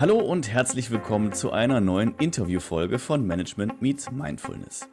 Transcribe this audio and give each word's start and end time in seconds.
Hallo 0.00 0.16
und 0.20 0.48
herzlich 0.48 0.92
willkommen 0.92 1.32
zu 1.32 1.50
einer 1.50 1.80
neuen 1.80 2.14
Interviewfolge 2.20 3.00
von 3.00 3.26
Management 3.26 3.82
Meets 3.82 4.12
Mindfulness. 4.12 4.88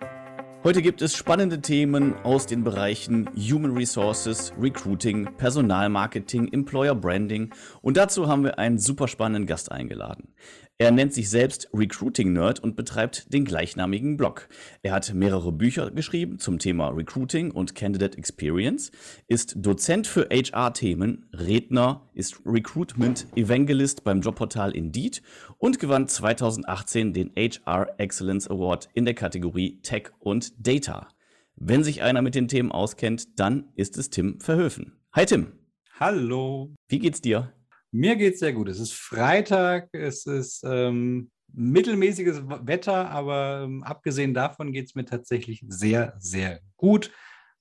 Heute 0.63 0.81
gibt 0.81 1.03
es 1.03 1.15
spannende 1.15 1.61
Themen 1.61 2.15
aus 2.23 2.47
den 2.47 2.63
Bereichen 2.63 3.29
Human 3.35 3.77
Resources, 3.77 4.51
Recruiting, 4.59 5.29
Personalmarketing, 5.37 6.51
Employer 6.51 6.95
Branding 6.95 7.53
und 7.83 7.97
dazu 7.97 8.27
haben 8.27 8.43
wir 8.43 8.57
einen 8.57 8.79
super 8.79 9.07
spannenden 9.07 9.45
Gast 9.45 9.71
eingeladen. 9.71 10.33
Er 10.77 10.91
nennt 10.91 11.13
sich 11.13 11.29
selbst 11.29 11.69
Recruiting 11.73 12.33
Nerd 12.33 12.59
und 12.59 12.75
betreibt 12.75 13.33
den 13.33 13.45
gleichnamigen 13.45 14.17
Blog. 14.17 14.49
Er 14.83 14.91
hat 14.91 15.13
mehrere 15.13 15.53
Bücher 15.53 15.89
geschrieben 15.89 16.37
zum 16.37 16.59
Thema 16.59 16.89
Recruiting 16.89 17.51
und 17.51 17.75
Candidate 17.75 18.17
Experience, 18.17 18.91
ist 19.29 19.53
Dozent 19.55 20.05
für 20.05 20.27
HR-Themen, 20.29 21.29
Redner, 21.31 22.09
ist 22.13 22.41
Recruitment 22.45 23.25
Evangelist 23.37 24.03
beim 24.03 24.19
Jobportal 24.19 24.75
Indeed 24.75 25.21
und 25.59 25.79
gewann 25.79 26.09
2018 26.09 27.13
den 27.13 27.31
HR 27.37 27.97
Excellence 27.97 28.49
Award 28.49 28.89
in 28.93 29.05
der 29.05 29.13
Kategorie 29.13 29.79
Tech 29.81 30.09
und 30.19 30.51
Data. 30.59 31.07
Wenn 31.55 31.85
sich 31.85 32.01
einer 32.01 32.21
mit 32.21 32.35
den 32.35 32.49
Themen 32.49 32.73
auskennt, 32.73 33.39
dann 33.39 33.69
ist 33.75 33.97
es 33.97 34.09
Tim 34.09 34.41
Verhöfen. 34.41 34.91
Hi 35.13 35.25
Tim. 35.25 35.53
Hallo. 35.97 36.75
Wie 36.89 36.99
geht's 36.99 37.21
dir? 37.21 37.53
Mir 37.95 38.17
geht 38.17 38.33
es 38.33 38.41
sehr 38.41 38.51
gut. 38.51 38.67
Es 38.67 38.77
ist 38.77 38.91
Freitag, 38.91 39.87
es 39.93 40.25
ist 40.25 40.65
ähm, 40.67 41.31
mittelmäßiges 41.53 42.41
Wetter, 42.45 43.09
aber 43.09 43.61
ähm, 43.63 43.83
abgesehen 43.83 44.33
davon 44.33 44.73
geht 44.73 44.87
es 44.87 44.95
mir 44.95 45.05
tatsächlich 45.05 45.63
sehr, 45.69 46.13
sehr 46.19 46.59
gut, 46.75 47.13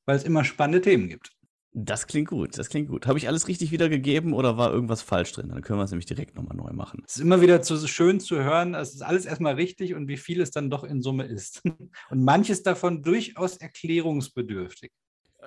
weil 0.07 0.16
es 0.16 0.24
immer 0.24 0.43
spannende 0.43 0.80
Themen 0.80 1.09
gibt. 1.09 1.30
Das 1.73 2.09
klingt 2.09 2.27
gut, 2.30 2.59
das 2.59 2.69
klingt 2.69 2.88
gut. 2.88 3.07
Habe 3.07 3.16
ich 3.16 3.29
alles 3.29 3.47
richtig 3.47 3.70
wiedergegeben 3.70 4.33
oder 4.33 4.59
war 4.59 4.73
irgendwas 4.73 5.02
falsch 5.02 5.30
drin? 5.30 5.51
Dann 5.51 5.62
können 5.62 5.79
wir 5.79 5.84
es 5.84 5.93
nämlich 5.93 6.07
direkt 6.07 6.35
nochmal 6.35 6.57
neu 6.57 6.73
machen. 6.73 7.05
Es 7.07 7.15
ist 7.15 7.23
immer 7.23 7.41
wieder 7.41 7.62
zu, 7.62 7.77
schön 7.87 8.19
zu 8.19 8.43
hören, 8.43 8.74
es 8.74 8.93
ist 8.93 9.02
alles 9.02 9.26
erstmal 9.26 9.54
richtig 9.54 9.95
und 9.95 10.09
wie 10.09 10.16
viel 10.16 10.41
es 10.41 10.51
dann 10.51 10.69
doch 10.69 10.82
in 10.82 11.01
Summe 11.01 11.26
ist. 11.26 11.63
Und 12.10 12.24
manches 12.24 12.65
davon 12.65 13.04
durchaus 13.04 13.57
erklärungsbedürftig. 13.57 14.91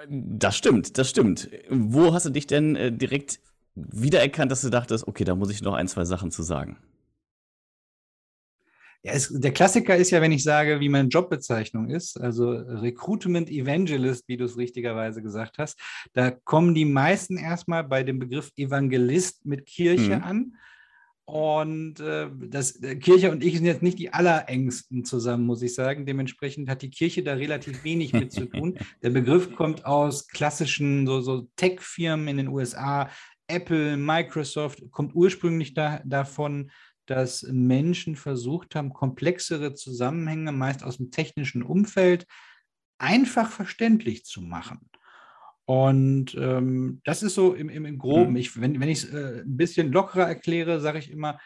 Das 0.07 0.55
stimmt, 0.55 0.97
das 0.97 1.09
stimmt. 1.09 1.49
Wo 1.69 2.13
hast 2.13 2.25
du 2.25 2.29
dich 2.29 2.47
denn 2.47 2.77
äh, 2.77 2.91
direkt 2.91 3.41
wiedererkannt, 3.91 4.51
dass 4.51 4.61
du 4.61 4.69
dachtest, 4.69 5.07
okay, 5.07 5.23
da 5.23 5.35
muss 5.35 5.51
ich 5.51 5.61
noch 5.61 5.73
ein, 5.73 5.87
zwei 5.87 6.05
Sachen 6.05 6.31
zu 6.31 6.43
sagen? 6.43 6.77
Ja, 9.03 9.13
es, 9.13 9.29
der 9.29 9.53
Klassiker 9.53 9.95
ist 9.95 10.11
ja, 10.11 10.21
wenn 10.21 10.31
ich 10.31 10.43
sage, 10.43 10.79
wie 10.79 10.89
meine 10.89 11.09
Jobbezeichnung 11.09 11.89
ist, 11.89 12.19
also 12.19 12.49
Recruitment 12.49 13.49
Evangelist, 13.49 14.27
wie 14.27 14.37
du 14.37 14.45
es 14.45 14.57
richtigerweise 14.57 15.21
gesagt 15.21 15.59
hast, 15.59 15.79
da 16.13 16.31
kommen 16.31 16.73
die 16.73 16.85
meisten 16.85 17.37
erstmal 17.37 17.83
bei 17.83 18.03
dem 18.03 18.19
Begriff 18.19 18.51
Evangelist 18.57 19.45
mit 19.45 19.65
Kirche 19.65 20.17
mhm. 20.17 20.23
an. 20.23 20.57
Und 21.29 21.99
äh, 21.99 22.29
das, 22.49 22.81
äh, 22.81 22.95
Kirche 22.95 23.31
und 23.31 23.43
ich 23.43 23.57
sind 23.57 23.65
jetzt 23.65 23.83
nicht 23.83 23.99
die 23.99 24.13
allerengsten 24.13 25.03
zusammen, 25.03 25.45
muss 25.45 25.61
ich 25.61 25.75
sagen. 25.75 26.05
Dementsprechend 26.05 26.69
hat 26.69 26.81
die 26.81 26.89
Kirche 26.89 27.21
da 27.21 27.33
relativ 27.33 27.83
wenig 27.83 28.13
mit 28.13 28.31
zu 28.31 28.45
tun. 28.45 28.77
Der 29.03 29.09
Begriff 29.09 29.53
kommt 29.53 29.85
aus 29.85 30.29
klassischen 30.29 31.05
so, 31.05 31.19
so 31.19 31.49
Tech-Firmen 31.57 32.29
in 32.29 32.37
den 32.37 32.47
USA, 32.47 33.09
Apple, 33.47 33.97
Microsoft, 33.97 34.83
kommt 34.91 35.15
ursprünglich 35.15 35.73
da, 35.73 36.01
davon, 36.05 36.71
dass 37.05 37.43
Menschen 37.43 38.15
versucht 38.15 38.75
haben, 38.75 38.93
komplexere 38.93 39.73
Zusammenhänge, 39.73 40.51
meist 40.51 40.83
aus 40.83 40.97
dem 40.97 41.11
technischen 41.11 41.63
Umfeld, 41.63 42.25
einfach 42.97 43.49
verständlich 43.49 44.25
zu 44.25 44.41
machen. 44.41 44.89
Und 45.65 46.35
ähm, 46.39 47.01
das 47.03 47.23
ist 47.23 47.35
so 47.35 47.53
im, 47.53 47.69
im, 47.69 47.85
im 47.85 47.97
Groben. 47.97 48.31
Mhm. 48.31 48.37
Ich, 48.37 48.59
wenn, 48.59 48.79
wenn 48.79 48.89
ich 48.89 49.03
es 49.03 49.13
äh, 49.13 49.41
ein 49.41 49.57
bisschen 49.57 49.91
lockerer 49.91 50.27
erkläre, 50.27 50.79
sage 50.79 50.99
ich 50.99 51.11
immer, 51.11 51.39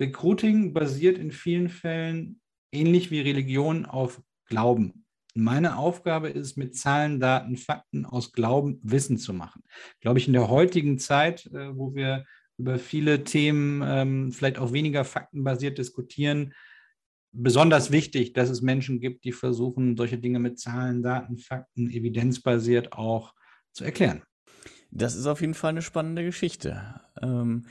Recruiting 0.00 0.72
basiert 0.72 1.18
in 1.18 1.30
vielen 1.30 1.68
Fällen 1.68 2.40
ähnlich 2.72 3.10
wie 3.10 3.20
Religion 3.20 3.86
auf 3.86 4.22
Glauben. 4.46 5.03
Meine 5.34 5.76
Aufgabe 5.76 6.28
ist 6.28 6.46
es, 6.46 6.56
mit 6.56 6.76
Zahlen, 6.76 7.18
Daten, 7.18 7.56
Fakten 7.56 8.06
aus 8.06 8.32
Glauben 8.32 8.78
Wissen 8.82 9.18
zu 9.18 9.32
machen. 9.34 9.62
Glaube 10.00 10.18
ich, 10.20 10.28
in 10.28 10.32
der 10.32 10.48
heutigen 10.48 10.98
Zeit, 10.98 11.46
äh, 11.46 11.76
wo 11.76 11.94
wir 11.94 12.24
über 12.56 12.78
viele 12.78 13.24
Themen 13.24 13.82
ähm, 13.84 14.32
vielleicht 14.32 14.58
auch 14.58 14.72
weniger 14.72 15.04
faktenbasiert 15.04 15.78
diskutieren, 15.78 16.54
besonders 17.32 17.90
wichtig, 17.90 18.32
dass 18.32 18.48
es 18.48 18.62
Menschen 18.62 19.00
gibt, 19.00 19.24
die 19.24 19.32
versuchen, 19.32 19.96
solche 19.96 20.18
Dinge 20.18 20.38
mit 20.38 20.58
Zahlen, 20.60 21.02
Daten, 21.02 21.36
Fakten, 21.36 21.90
evidenzbasiert 21.90 22.92
auch 22.92 23.34
zu 23.72 23.84
erklären. 23.84 24.22
Das 24.90 25.16
ist 25.16 25.26
auf 25.26 25.40
jeden 25.40 25.54
Fall 25.54 25.70
eine 25.70 25.82
spannende 25.82 26.24
Geschichte. 26.24 27.00
Ähm, 27.20 27.66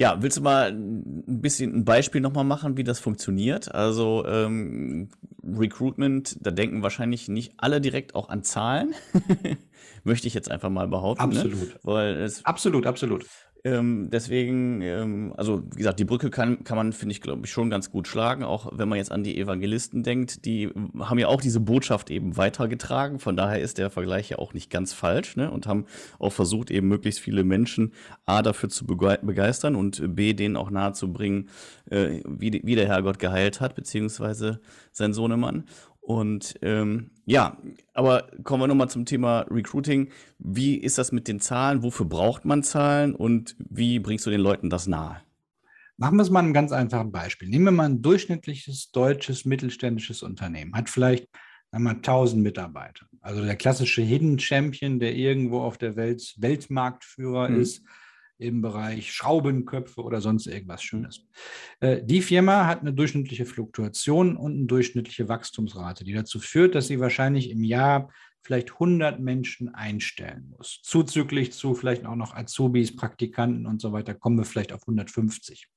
ja, 0.00 0.22
willst 0.22 0.38
du 0.38 0.40
mal 0.40 0.70
ein 0.72 1.42
bisschen 1.42 1.74
ein 1.74 1.84
Beispiel 1.84 2.22
nochmal 2.22 2.44
machen, 2.44 2.78
wie 2.78 2.84
das 2.84 2.98
funktioniert? 2.98 3.74
Also 3.74 4.24
ähm, 4.26 5.10
Recruitment, 5.44 6.38
da 6.40 6.50
denken 6.50 6.82
wahrscheinlich 6.82 7.28
nicht 7.28 7.52
alle 7.58 7.82
direkt 7.82 8.14
auch 8.14 8.30
an 8.30 8.42
Zahlen. 8.42 8.94
Möchte 10.04 10.26
ich 10.26 10.32
jetzt 10.32 10.50
einfach 10.50 10.70
mal 10.70 10.88
behaupten. 10.88 11.28
Ne? 11.28 11.36
Absolut. 11.36 11.60
Ne? 11.60 11.80
Weil 11.82 12.16
es, 12.16 12.42
absolut, 12.46 12.86
absolut. 12.86 13.26
Ähm, 13.62 14.08
deswegen, 14.10 14.80
ähm, 14.80 15.34
also 15.36 15.62
wie 15.72 15.78
gesagt, 15.78 15.98
die 15.98 16.04
Brücke 16.04 16.30
kann, 16.30 16.64
kann 16.64 16.76
man, 16.76 16.92
finde 16.92 17.12
ich, 17.12 17.20
glaube 17.20 17.42
ich, 17.44 17.50
schon 17.50 17.68
ganz 17.68 17.90
gut 17.90 18.08
schlagen. 18.08 18.42
Auch 18.42 18.70
wenn 18.72 18.88
man 18.88 18.96
jetzt 18.96 19.12
an 19.12 19.22
die 19.22 19.38
Evangelisten 19.38 20.02
denkt, 20.02 20.46
die 20.46 20.70
haben 20.98 21.18
ja 21.18 21.28
auch 21.28 21.42
diese 21.42 21.60
Botschaft 21.60 22.10
eben 22.10 22.36
weitergetragen. 22.38 23.18
Von 23.18 23.36
daher 23.36 23.60
ist 23.60 23.76
der 23.76 23.90
Vergleich 23.90 24.30
ja 24.30 24.38
auch 24.38 24.54
nicht 24.54 24.70
ganz 24.70 24.94
falsch 24.94 25.36
ne? 25.36 25.50
und 25.50 25.66
haben 25.66 25.84
auch 26.18 26.32
versucht, 26.32 26.70
eben 26.70 26.88
möglichst 26.88 27.20
viele 27.20 27.44
Menschen 27.44 27.92
A 28.24 28.40
dafür 28.40 28.70
zu 28.70 28.86
begeistern 28.86 29.76
und 29.76 30.14
B 30.14 30.32
denen 30.32 30.56
auch 30.56 30.70
nahezubringen, 30.70 31.50
äh, 31.90 32.20
wie, 32.26 32.62
wie 32.64 32.74
der 32.76 32.86
Herrgott 32.86 33.18
geheilt 33.18 33.60
hat, 33.60 33.74
beziehungsweise 33.74 34.60
sein 34.92 35.12
Sohnemann. 35.12 35.64
Und 36.10 36.58
ähm, 36.62 37.12
ja, 37.24 37.56
aber 37.94 38.32
kommen 38.42 38.64
wir 38.64 38.66
nochmal 38.66 38.90
zum 38.90 39.06
Thema 39.06 39.42
Recruiting. 39.48 40.08
Wie 40.40 40.74
ist 40.74 40.98
das 40.98 41.12
mit 41.12 41.28
den 41.28 41.38
Zahlen? 41.38 41.84
Wofür 41.84 42.04
braucht 42.04 42.44
man 42.44 42.64
Zahlen 42.64 43.14
und 43.14 43.54
wie 43.60 44.00
bringst 44.00 44.26
du 44.26 44.30
den 44.30 44.40
Leuten 44.40 44.70
das 44.70 44.88
nahe? 44.88 45.22
Machen 45.98 46.16
wir 46.16 46.24
es 46.24 46.30
mal 46.30 46.42
ein 46.42 46.52
ganz 46.52 46.72
einfaches 46.72 47.12
Beispiel. 47.12 47.48
Nehmen 47.48 47.66
wir 47.66 47.70
mal 47.70 47.88
ein 47.88 48.02
durchschnittliches 48.02 48.90
deutsches 48.90 49.44
mittelständisches 49.44 50.24
Unternehmen, 50.24 50.74
hat 50.74 50.90
vielleicht 50.90 51.28
einmal 51.70 51.94
1000 51.94 52.42
Mitarbeiter. 52.42 53.06
Also 53.20 53.44
der 53.44 53.54
klassische 53.54 54.02
Hidden 54.02 54.40
Champion, 54.40 54.98
der 54.98 55.14
irgendwo 55.14 55.60
auf 55.60 55.78
der 55.78 55.94
Welt 55.94 56.34
Weltmarktführer 56.38 57.50
mhm. 57.50 57.60
ist, 57.60 57.84
im 58.40 58.62
Bereich 58.62 59.12
Schraubenköpfe 59.12 60.02
oder 60.02 60.20
sonst 60.20 60.46
irgendwas 60.46 60.82
Schönes. 60.82 61.26
Äh, 61.80 62.02
die 62.02 62.22
Firma 62.22 62.66
hat 62.66 62.80
eine 62.80 62.92
durchschnittliche 62.92 63.46
Fluktuation 63.46 64.36
und 64.36 64.54
eine 64.54 64.66
durchschnittliche 64.66 65.28
Wachstumsrate, 65.28 66.04
die 66.04 66.12
dazu 66.12 66.40
führt, 66.40 66.74
dass 66.74 66.86
sie 66.86 67.00
wahrscheinlich 67.00 67.50
im 67.50 67.62
Jahr 67.62 68.10
vielleicht 68.42 68.72
100 68.72 69.20
Menschen 69.20 69.74
einstellen 69.74 70.54
muss. 70.56 70.80
Zuzüglich 70.82 71.52
zu 71.52 71.74
vielleicht 71.74 72.06
auch 72.06 72.16
noch 72.16 72.34
Azubis, 72.34 72.96
Praktikanten 72.96 73.66
und 73.66 73.80
so 73.80 73.92
weiter 73.92 74.14
kommen 74.14 74.38
wir 74.38 74.44
vielleicht 74.44 74.72
auf 74.72 74.82
150. 74.82 75.68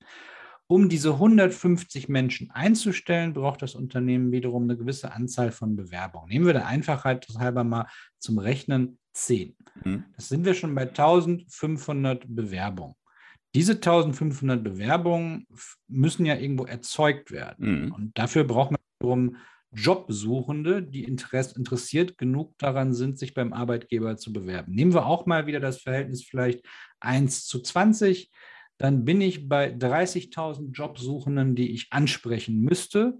Um 0.67 0.87
diese 0.87 1.11
150 1.11 2.07
Menschen 2.07 2.49
einzustellen, 2.51 3.33
braucht 3.33 3.61
das 3.61 3.75
Unternehmen 3.75 4.31
wiederum 4.31 4.63
eine 4.63 4.77
gewisse 4.77 5.11
Anzahl 5.11 5.51
von 5.51 5.75
Bewerbungen. 5.75 6.29
Nehmen 6.29 6.45
wir 6.45 6.53
der 6.53 6.67
Einfachheit 6.67 7.27
halber 7.37 7.65
mal 7.65 7.87
zum 8.17 8.39
Rechnen 8.39 8.97
10. 9.13 9.55
Mhm. 9.83 10.05
Das 10.15 10.29
sind 10.29 10.45
wir 10.45 10.53
schon 10.53 10.75
bei 10.75 10.83
1500 10.83 12.25
Bewerbungen. 12.27 12.95
Diese 13.55 13.73
1500 13.73 14.63
Bewerbungen 14.63 15.47
müssen 15.87 16.25
ja 16.25 16.35
irgendwo 16.35 16.65
erzeugt 16.65 17.31
werden. 17.31 17.85
Mhm. 17.85 17.91
Und 17.91 18.17
dafür 18.17 18.43
braucht 18.43 18.71
man 18.71 18.79
wiederum 18.99 19.37
Jobsuchende, 19.71 20.83
die 20.83 21.03
interessiert 21.03 22.17
genug 22.17 22.57
daran 22.59 22.93
sind, 22.93 23.17
sich 23.17 23.33
beim 23.33 23.53
Arbeitgeber 23.53 24.17
zu 24.17 24.31
bewerben. 24.31 24.73
Nehmen 24.73 24.93
wir 24.93 25.05
auch 25.05 25.25
mal 25.25 25.47
wieder 25.47 25.59
das 25.59 25.81
Verhältnis 25.81 26.23
vielleicht 26.23 26.63
1 26.99 27.45
zu 27.45 27.59
20 27.59 28.31
dann 28.77 29.05
bin 29.05 29.21
ich 29.21 29.47
bei 29.47 29.69
30.000 29.69 30.71
Jobsuchenden, 30.71 31.55
die 31.55 31.71
ich 31.73 31.87
ansprechen 31.91 32.61
müsste 32.61 33.19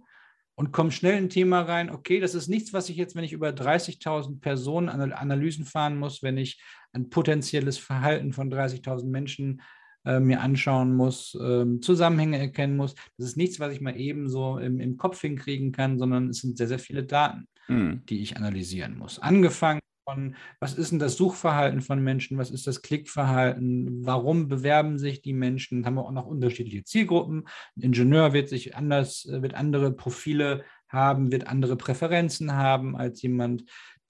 und 0.55 0.71
komme 0.71 0.91
schnell 0.91 1.17
in 1.17 1.25
ein 1.25 1.29
Thema 1.29 1.61
rein, 1.61 1.89
okay, 1.89 2.19
das 2.19 2.35
ist 2.35 2.47
nichts, 2.47 2.73
was 2.73 2.89
ich 2.89 2.97
jetzt, 2.97 3.15
wenn 3.15 3.23
ich 3.23 3.33
über 3.33 3.49
30.000 3.49 4.39
Personen 4.39 4.89
Analysen 4.89 5.65
fahren 5.65 5.97
muss, 5.97 6.21
wenn 6.21 6.37
ich 6.37 6.61
ein 6.91 7.09
potenzielles 7.09 7.77
Verhalten 7.77 8.33
von 8.33 8.51
30.000 8.51 9.05
Menschen 9.05 9.61
äh, 10.05 10.19
mir 10.19 10.41
anschauen 10.41 10.93
muss, 10.95 11.33
äh, 11.35 11.79
Zusammenhänge 11.79 12.37
erkennen 12.37 12.75
muss. 12.75 12.93
Das 13.17 13.27
ist 13.27 13.37
nichts, 13.37 13.59
was 13.59 13.73
ich 13.73 13.81
mal 13.81 13.99
eben 13.99 14.29
so 14.29 14.59
im, 14.59 14.79
im 14.79 14.97
Kopf 14.97 15.21
hinkriegen 15.21 15.71
kann, 15.71 15.97
sondern 15.97 16.29
es 16.29 16.39
sind 16.39 16.57
sehr, 16.57 16.67
sehr 16.67 16.79
viele 16.79 17.03
Daten, 17.03 17.47
mhm. 17.67 18.05
die 18.07 18.21
ich 18.21 18.37
analysieren 18.37 18.97
muss. 18.97 19.19
Angefangen 19.19 19.79
von, 20.05 20.35
was 20.59 20.73
ist 20.73 20.91
denn 20.91 20.99
das 20.99 21.15
Suchverhalten 21.15 21.81
von 21.81 22.03
Menschen, 22.03 22.37
was 22.37 22.51
ist 22.51 22.67
das 22.67 22.81
Klickverhalten, 22.81 24.05
warum 24.05 24.47
bewerben 24.47 24.97
sich 24.97 25.21
die 25.21 25.33
Menschen, 25.33 25.85
haben 25.85 25.95
wir 25.95 26.05
auch 26.05 26.11
noch 26.11 26.27
unterschiedliche 26.27 26.83
Zielgruppen. 26.83 27.47
Ein 27.77 27.81
Ingenieur 27.81 28.33
wird 28.33 28.49
sich 28.49 28.75
anders, 28.75 29.27
wird 29.29 29.53
andere 29.53 29.91
Profile 29.91 30.63
haben, 30.89 31.31
wird 31.31 31.47
andere 31.47 31.75
Präferenzen 31.75 32.53
haben 32.53 32.95
als 32.95 33.21
jemand, 33.21 33.63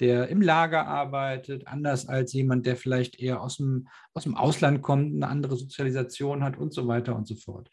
der 0.03 0.27
im 0.27 0.41
Lager 0.41 0.85
arbeitet, 0.85 1.65
anders 1.65 2.09
als 2.09 2.33
jemand, 2.33 2.65
der 2.65 2.75
vielleicht 2.75 3.21
eher 3.21 3.41
aus 3.41 3.55
dem, 3.55 3.87
aus 4.13 4.23
dem 4.23 4.35
Ausland 4.35 4.81
kommt, 4.81 5.13
eine 5.15 5.29
andere 5.29 5.55
Sozialisation 5.55 6.43
hat 6.43 6.57
und 6.57 6.73
so 6.73 6.89
weiter 6.89 7.15
und 7.15 7.25
so 7.25 7.35
fort. 7.35 7.69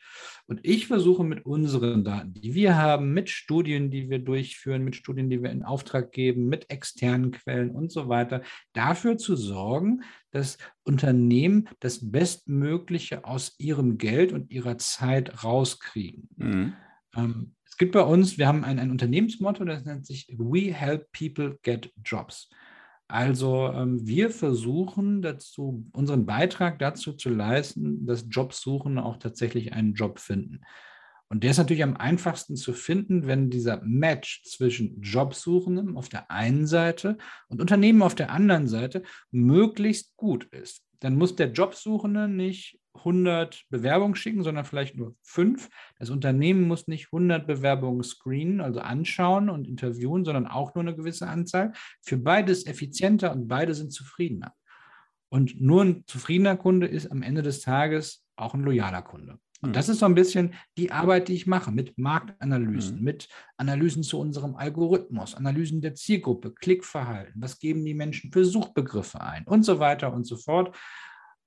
Und 0.47 0.61
ich 0.62 0.87
versuche 0.87 1.25
mit 1.25 1.44
unseren 1.44 2.05
Daten, 2.05 2.32
die 2.32 2.55
wir 2.55 2.77
haben, 2.77 3.12
mit 3.12 3.31
Studien, 3.31 3.91
die 3.91 4.11
wir 4.11 4.21
durchführen, 4.21 4.85
mit 4.85 4.94
Studien, 4.94 5.29
die 5.29 5.43
wir 5.43 5.50
in 5.50 5.65
Auftrag 5.65 6.12
geben, 6.12 6.49
mit 6.49 6.71
externen 6.71 7.32
Quellen 7.32 7.73
und 7.73 7.91
so 7.91 8.09
weiter, 8.09 8.43
dafür 8.75 9.19
zu 9.19 9.35
sorgen, 9.35 10.05
dass 10.31 10.56
Unternehmen 10.85 11.69
das 11.81 12.12
Bestmögliche 12.12 13.25
aus 13.25 13.56
ihrem 13.59 13.99
Geld 13.99 14.32
und 14.32 14.53
ihrer 14.53 14.79
Zeit 14.79 15.43
rauskriegen. 15.43 16.29
Mhm. 16.37 16.75
Ähm, 17.16 17.54
es 17.64 17.76
gibt 17.76 17.92
bei 17.92 18.02
uns, 18.02 18.38
wir 18.38 18.46
haben 18.46 18.64
ein, 18.64 18.78
ein 18.78 18.90
Unternehmensmotto, 18.90 19.64
das 19.64 19.84
nennt 19.84 20.06
sich 20.06 20.26
We 20.36 20.72
Help 20.72 21.10
People 21.12 21.58
Get 21.62 21.92
Jobs. 22.04 22.50
Also 23.08 23.72
ähm, 23.72 24.06
wir 24.06 24.30
versuchen 24.30 25.20
dazu, 25.20 25.84
unseren 25.92 26.26
Beitrag 26.26 26.78
dazu 26.78 27.12
zu 27.12 27.28
leisten, 27.28 28.06
dass 28.06 28.26
Jobsuchende 28.30 29.02
auch 29.02 29.16
tatsächlich 29.16 29.72
einen 29.72 29.94
Job 29.94 30.20
finden. 30.20 30.60
Und 31.28 31.44
der 31.44 31.52
ist 31.52 31.58
natürlich 31.58 31.84
am 31.84 31.96
einfachsten 31.96 32.56
zu 32.56 32.72
finden, 32.72 33.26
wenn 33.26 33.50
dieser 33.50 33.80
Match 33.84 34.42
zwischen 34.44 35.00
Jobsuchenden 35.00 35.96
auf 35.96 36.08
der 36.08 36.28
einen 36.30 36.66
Seite 36.66 37.18
und 37.48 37.60
Unternehmen 37.60 38.02
auf 38.02 38.16
der 38.16 38.30
anderen 38.30 38.66
Seite 38.66 39.04
möglichst 39.30 40.16
gut 40.16 40.44
ist. 40.46 40.82
Dann 40.98 41.16
muss 41.16 41.36
der 41.36 41.52
Jobsuchende 41.52 42.28
nicht 42.28 42.80
100 42.94 43.66
Bewerbungen 43.70 44.14
schicken, 44.14 44.42
sondern 44.42 44.64
vielleicht 44.64 44.96
nur 44.96 45.14
fünf. 45.22 45.69
Das 45.98 46.10
Unternehmen 46.10 46.66
muss 46.66 46.88
nicht 46.88 47.06
100 47.06 47.46
Bewerbungen 47.46 48.02
screenen, 48.02 48.60
also 48.60 48.81
anschauen 48.81 49.48
und 49.48 49.66
interviewen, 49.66 50.25
sondern 50.25 50.46
auch 50.46 50.75
nur 50.75 50.82
eine 50.82 50.94
gewisse 50.94 51.28
Anzahl. 51.28 51.72
Für 52.02 52.19
beides 52.19 52.66
effizienter 52.66 53.32
und 53.32 53.48
beide 53.48 53.75
sind 53.75 53.92
zufriedener. 53.92 54.54
Und 55.28 55.60
nur 55.60 55.84
ein 55.84 56.04
zufriedener 56.06 56.56
Kunde 56.56 56.87
ist 56.87 57.10
am 57.10 57.22
Ende 57.22 57.42
des 57.42 57.60
Tages 57.60 58.25
auch 58.37 58.54
ein 58.54 58.62
loyaler 58.62 59.02
Kunde. 59.02 59.38
Und 59.62 59.70
mhm. 59.70 59.72
das 59.75 59.88
ist 59.88 59.98
so 59.98 60.06
ein 60.06 60.14
bisschen 60.14 60.54
die 60.76 60.90
Arbeit, 60.90 61.28
die 61.28 61.34
ich 61.34 61.46
mache 61.46 61.70
mit 61.70 61.98
Marktanalysen, 61.98 62.98
mhm. 62.98 63.04
mit 63.04 63.28
Analysen 63.56 64.02
zu 64.02 64.19
unserem 64.19 64.56
Algorithmus, 64.56 65.34
Analysen 65.34 65.81
der 65.81 65.94
Zielgruppe, 65.94 66.52
Klickverhalten, 66.52 67.40
was 67.40 67.58
geben 67.58 67.84
die 67.84 67.94
Menschen 67.94 68.32
für 68.32 68.44
Suchbegriffe 68.44 69.20
ein 69.20 69.44
und 69.44 69.64
so 69.64 69.78
weiter 69.78 70.12
und 70.12 70.25
so 70.26 70.36
fort. 70.36 70.76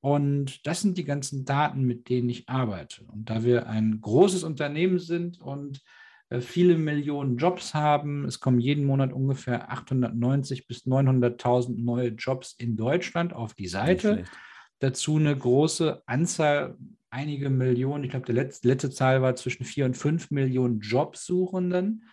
Und 0.03 0.67
das 0.67 0.81
sind 0.81 0.97
die 0.97 1.05
ganzen 1.05 1.45
Daten, 1.45 1.85
mit 1.85 2.09
denen 2.09 2.27
ich 2.27 2.49
arbeite. 2.49 3.05
Und 3.05 3.29
da 3.29 3.45
wir 3.45 3.67
ein 3.67 4.01
großes 4.01 4.43
Unternehmen 4.43 4.99
sind 4.99 5.39
und 5.39 5.81
äh, 6.27 6.41
viele 6.41 6.77
Millionen 6.77 7.37
Jobs 7.37 7.73
haben, 7.73 8.25
es 8.25 8.41
kommen 8.41 8.59
jeden 8.59 8.83
Monat 8.83 9.13
ungefähr 9.13 9.71
890 9.71 10.67
bis 10.67 10.85
900.000 10.85 11.81
neue 11.81 12.09
Jobs 12.09 12.53
in 12.57 12.75
Deutschland 12.75 13.31
auf 13.31 13.53
die 13.53 13.69
Seite. 13.69 14.25
Dazu 14.79 15.15
eine 15.15 15.37
große 15.37 16.03
Anzahl 16.05 16.75
einige 17.09 17.49
Millionen, 17.49 18.03
ich 18.03 18.09
glaube, 18.09 18.25
die 18.25 18.33
letzte, 18.33 18.67
letzte 18.67 18.89
Zahl 18.89 19.21
war 19.21 19.37
zwischen 19.37 19.63
vier 19.63 19.85
und 19.85 19.95
fünf 19.95 20.31
Millionen 20.31 20.81
Jobsuchenden 20.81 22.03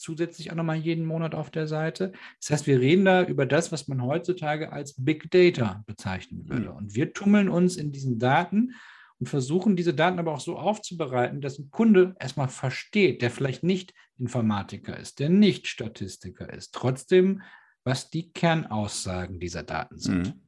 zusätzlich 0.00 0.50
auch 0.50 0.56
nochmal 0.56 0.78
jeden 0.78 1.04
Monat 1.04 1.34
auf 1.34 1.50
der 1.50 1.66
Seite. 1.66 2.12
Das 2.40 2.50
heißt, 2.50 2.66
wir 2.66 2.80
reden 2.80 3.04
da 3.04 3.24
über 3.24 3.46
das, 3.46 3.70
was 3.70 3.88
man 3.88 4.02
heutzutage 4.02 4.72
als 4.72 4.94
Big 4.96 5.30
Data 5.30 5.84
bezeichnen 5.86 6.48
würde. 6.48 6.70
Mhm. 6.70 6.76
Und 6.76 6.94
wir 6.94 7.12
tummeln 7.12 7.48
uns 7.48 7.76
in 7.76 7.92
diesen 7.92 8.18
Daten 8.18 8.74
und 9.18 9.28
versuchen 9.28 9.76
diese 9.76 9.94
Daten 9.94 10.18
aber 10.18 10.32
auch 10.32 10.40
so 10.40 10.58
aufzubereiten, 10.58 11.40
dass 11.40 11.58
ein 11.58 11.70
Kunde 11.70 12.16
erstmal 12.18 12.48
versteht, 12.48 13.22
der 13.22 13.30
vielleicht 13.30 13.62
nicht 13.62 13.94
Informatiker 14.18 14.98
ist, 14.98 15.20
der 15.20 15.28
nicht 15.28 15.66
Statistiker 15.66 16.52
ist, 16.52 16.74
trotzdem, 16.74 17.42
was 17.84 18.10
die 18.10 18.32
Kernaussagen 18.32 19.38
dieser 19.38 19.62
Daten 19.62 19.98
sind. 19.98 20.26
Mhm. 20.26 20.42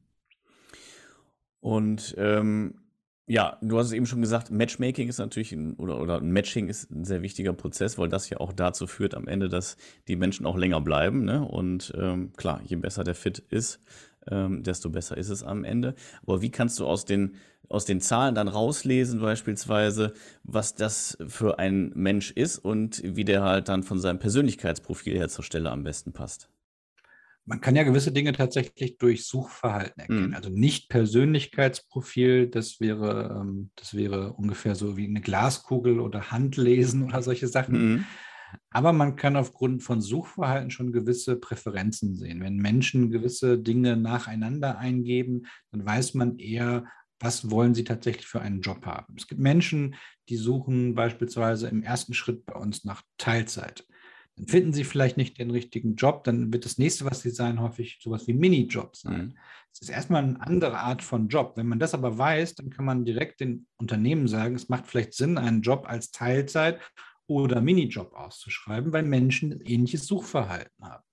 Und 1.59 2.15
ähm, 2.17 2.82
ja, 3.25 3.57
du 3.61 3.77
hast 3.77 3.87
es 3.87 3.93
eben 3.93 4.05
schon 4.05 4.21
gesagt, 4.21 4.51
Matchmaking 4.51 5.07
ist 5.07 5.17
natürlich 5.17 5.53
ein, 5.53 5.75
oder, 5.75 5.99
oder 6.01 6.19
Matching 6.19 6.67
ist 6.67 6.91
ein 6.91 7.05
sehr 7.05 7.21
wichtiger 7.21 7.53
Prozess, 7.53 7.97
weil 7.97 8.09
das 8.09 8.29
ja 8.29 8.39
auch 8.39 8.51
dazu 8.51 8.85
führt 8.85 9.15
am 9.15 9.27
Ende, 9.27 9.47
dass 9.47 9.77
die 10.07 10.17
Menschen 10.17 10.45
auch 10.45 10.57
länger 10.57 10.81
bleiben. 10.81 11.23
Ne? 11.23 11.41
Und 11.41 11.93
ähm, 11.97 12.33
klar, 12.33 12.61
je 12.65 12.75
besser 12.75 13.03
der 13.05 13.15
Fit 13.15 13.39
ist, 13.39 13.79
ähm, 14.29 14.63
desto 14.63 14.89
besser 14.89 15.17
ist 15.17 15.29
es 15.29 15.41
am 15.43 15.63
Ende. 15.63 15.95
Aber 16.25 16.41
wie 16.41 16.51
kannst 16.51 16.79
du 16.79 16.85
aus 16.85 17.05
den, 17.05 17.35
aus 17.69 17.85
den 17.85 18.01
Zahlen 18.01 18.35
dann 18.35 18.49
rauslesen, 18.49 19.21
beispielsweise, 19.21 20.13
was 20.43 20.75
das 20.75 21.17
für 21.27 21.59
ein 21.59 21.91
Mensch 21.95 22.31
ist 22.31 22.57
und 22.57 23.01
wie 23.05 23.23
der 23.25 23.43
halt 23.43 23.69
dann 23.69 23.83
von 23.83 23.99
seinem 23.99 24.19
Persönlichkeitsprofil 24.19 25.17
her 25.17 25.29
zur 25.29 25.45
Stelle 25.45 25.71
am 25.71 25.83
besten 25.83 26.11
passt? 26.11 26.49
Man 27.45 27.59
kann 27.59 27.75
ja 27.75 27.83
gewisse 27.83 28.11
Dinge 28.11 28.31
tatsächlich 28.31 28.97
durch 28.97 29.25
Suchverhalten 29.25 29.99
erkennen. 29.99 30.29
Mhm. 30.29 30.35
Also 30.35 30.49
nicht 30.49 30.89
Persönlichkeitsprofil, 30.89 32.47
das 32.47 32.79
wäre, 32.79 33.39
ähm, 33.41 33.71
das 33.75 33.93
wäre 33.93 34.33
ungefähr 34.33 34.75
so 34.75 34.95
wie 34.95 35.07
eine 35.07 35.21
Glaskugel 35.21 35.99
oder 35.99 36.31
Handlesen 36.31 37.03
oder 37.03 37.21
solche 37.21 37.47
Sachen. 37.47 37.93
Mhm. 37.93 38.05
Aber 38.69 38.93
man 38.93 39.15
kann 39.15 39.35
aufgrund 39.35 39.83
von 39.83 39.99
Suchverhalten 39.99 40.71
schon 40.71 40.91
gewisse 40.91 41.35
Präferenzen 41.35 42.15
sehen. 42.15 42.41
Wenn 42.41 42.57
Menschen 42.57 43.09
gewisse 43.09 43.57
Dinge 43.57 43.97
nacheinander 43.97 44.77
eingeben, 44.77 45.47
dann 45.71 45.85
weiß 45.85 46.13
man 46.13 46.37
eher, 46.37 46.85
was 47.19 47.49
wollen 47.49 47.73
sie 47.73 47.83
tatsächlich 47.83 48.27
für 48.27 48.41
einen 48.41 48.61
Job 48.61 48.85
haben. 48.85 49.15
Es 49.17 49.27
gibt 49.27 49.41
Menschen, 49.41 49.95
die 50.29 50.35
suchen 50.35 50.93
beispielsweise 50.93 51.67
im 51.67 51.81
ersten 51.81 52.13
Schritt 52.13 52.45
bei 52.45 52.53
uns 52.53 52.83
nach 52.85 53.01
Teilzeit. 53.17 53.85
Dann 54.35 54.47
finden 54.47 54.73
sie 54.73 54.83
vielleicht 54.83 55.17
nicht 55.17 55.37
den 55.37 55.51
richtigen 55.51 55.95
Job, 55.95 56.23
dann 56.23 56.51
wird 56.51 56.65
das 56.65 56.77
nächste, 56.77 57.05
was 57.05 57.21
sie 57.21 57.29
sein, 57.29 57.61
häufig 57.61 57.99
sowas 58.01 58.27
wie 58.27 58.33
Minijob 58.33 58.95
sein. 58.95 59.25
Mhm. 59.27 59.37
Es 59.71 59.81
ist 59.81 59.89
erstmal 59.89 60.23
eine 60.23 60.41
andere 60.41 60.79
Art 60.79 61.03
von 61.03 61.27
Job. 61.27 61.53
Wenn 61.55 61.67
man 61.67 61.79
das 61.79 61.93
aber 61.93 62.17
weiß, 62.17 62.55
dann 62.55 62.69
kann 62.69 62.85
man 62.85 63.05
direkt 63.05 63.41
den 63.41 63.67
Unternehmen 63.77 64.27
sagen, 64.27 64.55
es 64.55 64.69
macht 64.69 64.87
vielleicht 64.87 65.13
Sinn, 65.13 65.37
einen 65.37 65.61
Job 65.61 65.85
als 65.87 66.11
Teilzeit 66.11 66.79
oder 67.27 67.61
Minijob 67.61 68.13
auszuschreiben, 68.13 68.91
weil 68.91 69.03
Menschen 69.03 69.61
ähnliches 69.61 70.05
Suchverhalten 70.05 70.85
haben. 70.85 71.03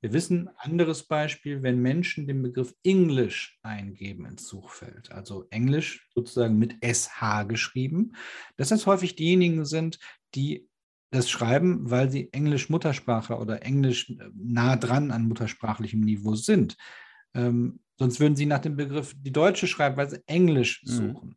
Wir 0.00 0.12
wissen, 0.12 0.48
anderes 0.58 1.04
Beispiel, 1.04 1.62
wenn 1.64 1.80
Menschen 1.80 2.28
den 2.28 2.40
Begriff 2.42 2.72
Englisch 2.84 3.58
eingeben 3.62 4.26
ins 4.26 4.46
Suchfeld, 4.46 5.10
also 5.10 5.46
Englisch 5.50 6.08
sozusagen 6.14 6.56
mit 6.56 6.76
SH 6.84 7.44
geschrieben, 7.48 8.12
dass 8.56 8.68
das 8.68 8.86
häufig 8.86 9.16
diejenigen 9.16 9.64
sind, 9.64 9.98
die 10.36 10.67
das 11.10 11.30
schreiben, 11.30 11.90
weil 11.90 12.10
sie 12.10 12.32
Englisch 12.32 12.68
Muttersprache 12.68 13.36
oder 13.36 13.62
Englisch 13.62 14.10
äh, 14.10 14.30
nah 14.34 14.76
dran 14.76 15.10
an 15.10 15.26
muttersprachlichem 15.26 16.00
Niveau 16.00 16.34
sind. 16.34 16.76
Ähm, 17.34 17.80
sonst 17.96 18.20
würden 18.20 18.36
sie 18.36 18.46
nach 18.46 18.60
dem 18.60 18.76
Begriff 18.76 19.14
die 19.16 19.32
Deutsche 19.32 19.66
schreiben, 19.66 19.96
weil 19.96 20.10
sie 20.10 20.22
Englisch 20.26 20.82
mhm. 20.84 20.90
suchen. 20.90 21.28
Mhm. 21.28 21.36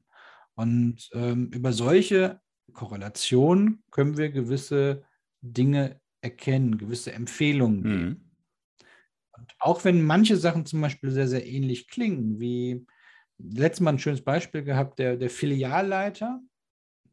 Und 0.55 1.09
ähm, 1.13 1.49
über 1.53 1.73
solche 1.73 2.39
Korrelationen 2.73 3.83
können 3.91 4.17
wir 4.17 4.29
gewisse 4.29 5.03
Dinge 5.41 5.99
erkennen, 6.21 6.77
gewisse 6.77 7.13
Empfehlungen 7.13 7.83
geben. 7.83 8.03
Mhm. 8.03 8.31
Und 9.31 9.55
auch 9.59 9.83
wenn 9.85 10.03
manche 10.03 10.37
Sachen 10.37 10.65
zum 10.65 10.81
Beispiel 10.81 11.11
sehr, 11.11 11.27
sehr 11.27 11.47
ähnlich 11.47 11.87
klingen, 11.87 12.39
wie 12.39 12.85
letztes 13.39 13.81
Mal 13.81 13.93
ein 13.93 13.99
schönes 13.99 14.23
Beispiel 14.23 14.63
gehabt, 14.63 14.99
der, 14.99 15.17
der 15.17 15.29
Filialleiter 15.29 16.41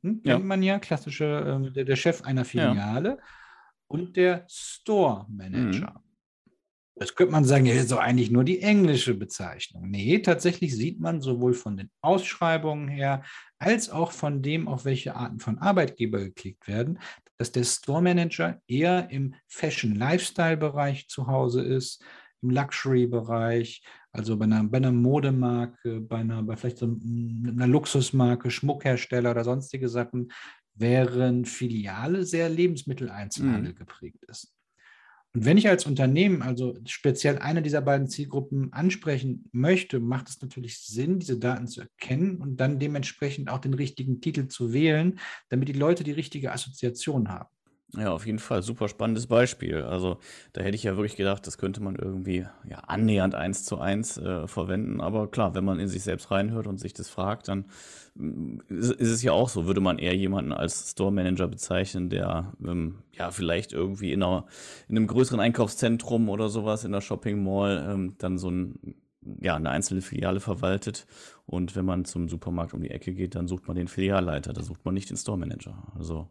hm, 0.09 0.21
ja. 0.25 0.35
kennt 0.35 0.47
man 0.47 0.63
ja, 0.63 0.79
klassische, 0.79 1.25
äh, 1.25 1.73
der, 1.73 1.85
der, 1.85 1.97
Chef 1.97 2.23
einer 2.23 2.45
Filiale 2.45 3.09
ja. 3.09 3.25
und 3.87 4.17
der 4.17 4.45
Store 4.49 5.27
Manager. 5.29 5.95
Mhm. 5.95 6.09
Das 6.97 7.15
könnte 7.15 7.33
man 7.33 7.45
sagen, 7.45 7.65
ja, 7.67 7.81
so 7.85 7.99
eigentlich 7.99 8.31
nur 8.31 8.43
die 8.43 8.61
englische 8.61 9.15
Bezeichnung. 9.15 9.89
Nee, 9.89 10.19
tatsächlich 10.19 10.75
sieht 10.75 10.99
man 10.99 11.21
sowohl 11.21 11.55
von 11.55 11.77
den 11.77 11.91
Ausschreibungen 12.01 12.89
her 12.89 13.23
als 13.59 13.89
auch 13.89 14.11
von 14.11 14.43
dem, 14.43 14.67
auf 14.67 14.85
welche 14.85 15.15
Arten 15.15 15.39
von 15.39 15.59
Arbeitgeber 15.59 16.19
geklickt 16.19 16.67
werden, 16.67 16.99
dass 17.37 17.53
der 17.53 17.63
Store 17.63 18.03
Manager 18.03 18.61
eher 18.67 19.11
im 19.11 19.35
Fashion-Lifestyle-Bereich 19.47 21.09
zu 21.09 21.29
Hause 21.29 21.63
ist, 21.63 22.03
im 22.43 22.51
Luxury-Bereich, 22.51 23.83
also 24.13 24.37
bei 24.37 24.45
einer, 24.45 24.65
bei 24.65 24.79
einer 24.79 24.93
Modemarke, 24.93 26.01
bei 26.01 26.19
einer, 26.19 26.43
bei 26.43 26.57
vielleicht 26.57 26.79
so 26.79 26.87
einer 26.87 27.67
Luxusmarke, 27.67 28.51
Schmuckhersteller 28.51 29.31
oder 29.31 29.45
sonstige 29.45 29.89
Sachen, 29.89 30.33
während 30.75 31.49
Filiale 31.49 32.25
sehr 32.25 32.49
Lebensmitteleinzelhandel 32.49 33.73
mhm. 33.73 33.77
geprägt 33.77 34.25
ist. 34.29 34.55
Und 35.35 35.45
wenn 35.45 35.59
ich 35.59 35.69
als 35.69 35.85
Unternehmen 35.85 36.43
also 36.43 36.77
speziell 36.87 37.39
eine 37.39 37.61
dieser 37.61 37.83
beiden 37.83 38.09
Zielgruppen 38.09 38.73
ansprechen 38.73 39.49
möchte, 39.53 40.01
macht 40.01 40.29
es 40.31 40.41
natürlich 40.41 40.81
Sinn, 40.81 41.19
diese 41.19 41.39
Daten 41.39 41.69
zu 41.69 41.83
erkennen 41.83 42.39
und 42.39 42.57
dann 42.57 42.79
dementsprechend 42.79 43.51
auch 43.51 43.59
den 43.59 43.75
richtigen 43.75 44.21
Titel 44.21 44.49
zu 44.49 44.73
wählen, 44.73 45.19
damit 45.51 45.69
die 45.69 45.75
Leute 45.75 46.03
die 46.03 46.13
richtige 46.13 46.53
Assoziation 46.53 47.29
haben. 47.29 47.51
Ja, 47.97 48.13
auf 48.13 48.27
jeden 48.27 48.39
Fall. 48.39 48.63
Super 48.63 48.89
spannendes 48.89 49.27
Beispiel. 49.27 49.83
Also 49.83 50.19
da 50.53 50.61
hätte 50.61 50.75
ich 50.75 50.83
ja 50.83 50.97
wirklich 50.97 51.17
gedacht, 51.17 51.47
das 51.47 51.57
könnte 51.57 51.83
man 51.83 51.97
irgendwie 51.97 52.47
ja, 52.69 52.81
annähernd 52.81 53.35
eins 53.35 53.65
zu 53.65 53.79
eins 53.79 54.19
äh, 54.19 54.47
verwenden. 54.47 55.01
Aber 55.01 55.31
klar, 55.31 55.55
wenn 55.55 55.65
man 55.65 55.81
in 55.81 55.89
sich 55.89 56.03
selbst 56.03 56.31
reinhört 56.31 56.67
und 56.67 56.79
sich 56.79 56.93
das 56.93 57.09
fragt, 57.09 57.49
dann 57.49 57.65
mm, 58.15 58.59
ist, 58.69 58.93
ist 58.93 59.11
es 59.11 59.23
ja 59.23 59.33
auch 59.33 59.49
so. 59.49 59.67
Würde 59.67 59.81
man 59.81 59.99
eher 59.99 60.15
jemanden 60.15 60.53
als 60.53 60.91
Store 60.91 61.11
Manager 61.11 61.49
bezeichnen, 61.49 62.11
der 62.11 62.53
ähm, 62.63 62.99
ja 63.13 63.31
vielleicht 63.31 63.73
irgendwie 63.73 64.13
in, 64.13 64.23
einer, 64.23 64.45
in 64.89 64.99
einem 64.99 65.07
größeren 65.07 65.41
Einkaufszentrum 65.41 66.29
oder 66.29 66.51
sowas 66.51 66.85
in 66.85 66.93
der 66.93 67.01
Shopping 67.01 67.43
Mall 67.43 67.87
ähm, 67.89 68.17
dann 68.19 68.37
so 68.37 68.51
ein 68.51 68.97
ja, 69.41 69.57
eine 69.57 69.71
einzelne 69.71 70.03
Filiale 70.03 70.41
verwaltet. 70.41 71.07
Und 71.47 71.75
wenn 71.77 71.85
man 71.85 72.05
zum 72.05 72.29
Supermarkt 72.29 72.75
um 72.75 72.83
die 72.83 72.91
Ecke 72.91 73.15
geht, 73.15 73.35
dann 73.35 73.49
sucht 73.49 73.67
man 73.67 73.77
den 73.77 73.89
Filialleiter, 73.89 74.53
da 74.53 74.63
sucht 74.63 74.85
man 74.85 74.95
nicht 74.95 75.11
den 75.11 75.17
Store 75.17 75.39
Manager. 75.39 75.83
Also 75.99 76.29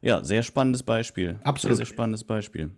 ja, 0.00 0.22
sehr 0.24 0.42
spannendes 0.42 0.82
Beispiel. 0.82 1.38
Absolut. 1.42 1.76
Sehr, 1.76 1.86
sehr 1.86 1.92
spannendes 1.94 2.24
Beispiel. 2.24 2.70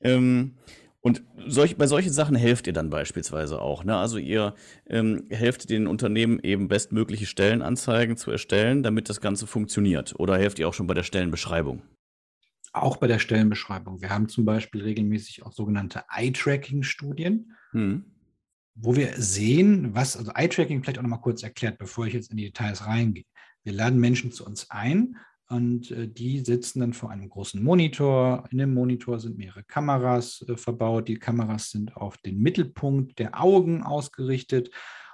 Ähm, 0.00 0.56
und 1.00 1.22
solch, 1.46 1.76
bei 1.76 1.86
solchen 1.86 2.12
Sachen 2.12 2.36
helft 2.36 2.66
ihr 2.66 2.72
dann 2.72 2.90
beispielsweise 2.90 3.60
auch. 3.60 3.84
Ne? 3.84 3.96
Also 3.96 4.18
ihr 4.18 4.54
ähm, 4.86 5.26
helft 5.30 5.70
den 5.70 5.86
Unternehmen 5.86 6.40
eben 6.40 6.68
bestmögliche 6.68 7.26
Stellenanzeigen 7.26 8.16
zu 8.16 8.30
erstellen, 8.30 8.82
damit 8.82 9.08
das 9.08 9.20
Ganze 9.20 9.46
funktioniert. 9.46 10.14
Oder 10.18 10.36
helft 10.36 10.58
ihr 10.58 10.68
auch 10.68 10.74
schon 10.74 10.86
bei 10.86 10.94
der 10.94 11.04
Stellenbeschreibung? 11.04 11.82
Auch 12.72 12.96
bei 12.96 13.06
der 13.06 13.18
Stellenbeschreibung. 13.18 14.02
Wir 14.02 14.10
haben 14.10 14.28
zum 14.28 14.44
Beispiel 14.44 14.82
regelmäßig 14.82 15.44
auch 15.44 15.52
sogenannte 15.52 16.02
Eye-Tracking-Studien. 16.10 17.52
Hm 17.70 18.04
wo 18.80 18.94
wir 18.94 19.14
sehen, 19.16 19.94
was, 19.94 20.16
also 20.16 20.32
Eye-Tracking 20.34 20.82
vielleicht 20.82 20.98
auch 20.98 21.02
nochmal 21.02 21.20
kurz 21.20 21.42
erklärt, 21.42 21.78
bevor 21.78 22.06
ich 22.06 22.14
jetzt 22.14 22.30
in 22.30 22.36
die 22.36 22.44
Details 22.44 22.86
reingehe. 22.86 23.24
Wir 23.64 23.72
laden 23.72 23.98
Menschen 23.98 24.30
zu 24.30 24.46
uns 24.46 24.70
ein 24.70 25.16
und 25.48 25.90
äh, 25.90 26.06
die 26.06 26.40
sitzen 26.40 26.80
dann 26.80 26.92
vor 26.92 27.10
einem 27.10 27.28
großen 27.28 27.62
Monitor. 27.62 28.44
In 28.50 28.58
dem 28.58 28.74
Monitor 28.74 29.18
sind 29.18 29.38
mehrere 29.38 29.62
Kameras 29.64 30.44
äh, 30.46 30.56
verbaut. 30.56 31.08
Die 31.08 31.18
Kameras 31.18 31.70
sind 31.70 31.96
auf 31.96 32.18
den 32.18 32.40
Mittelpunkt 32.40 33.18
der 33.18 33.40
Augen 33.42 33.82
ausgerichtet. 33.82 34.70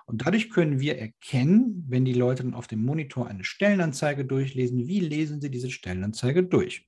Und 0.07 0.27
dadurch 0.27 0.51
können 0.51 0.81
wir 0.81 0.99
erkennen, 0.99 1.85
wenn 1.89 2.05
die 2.05 2.13
Leute 2.13 2.43
dann 2.43 2.55
auf 2.55 2.67
dem 2.67 2.85
Monitor 2.85 3.27
eine 3.29 3.45
Stellenanzeige 3.45 4.25
durchlesen, 4.25 4.87
wie 4.87 5.01
lesen 5.01 5.41
sie 5.41 5.51
diese 5.51 5.71
Stellenanzeige 5.71 6.43
durch. 6.43 6.87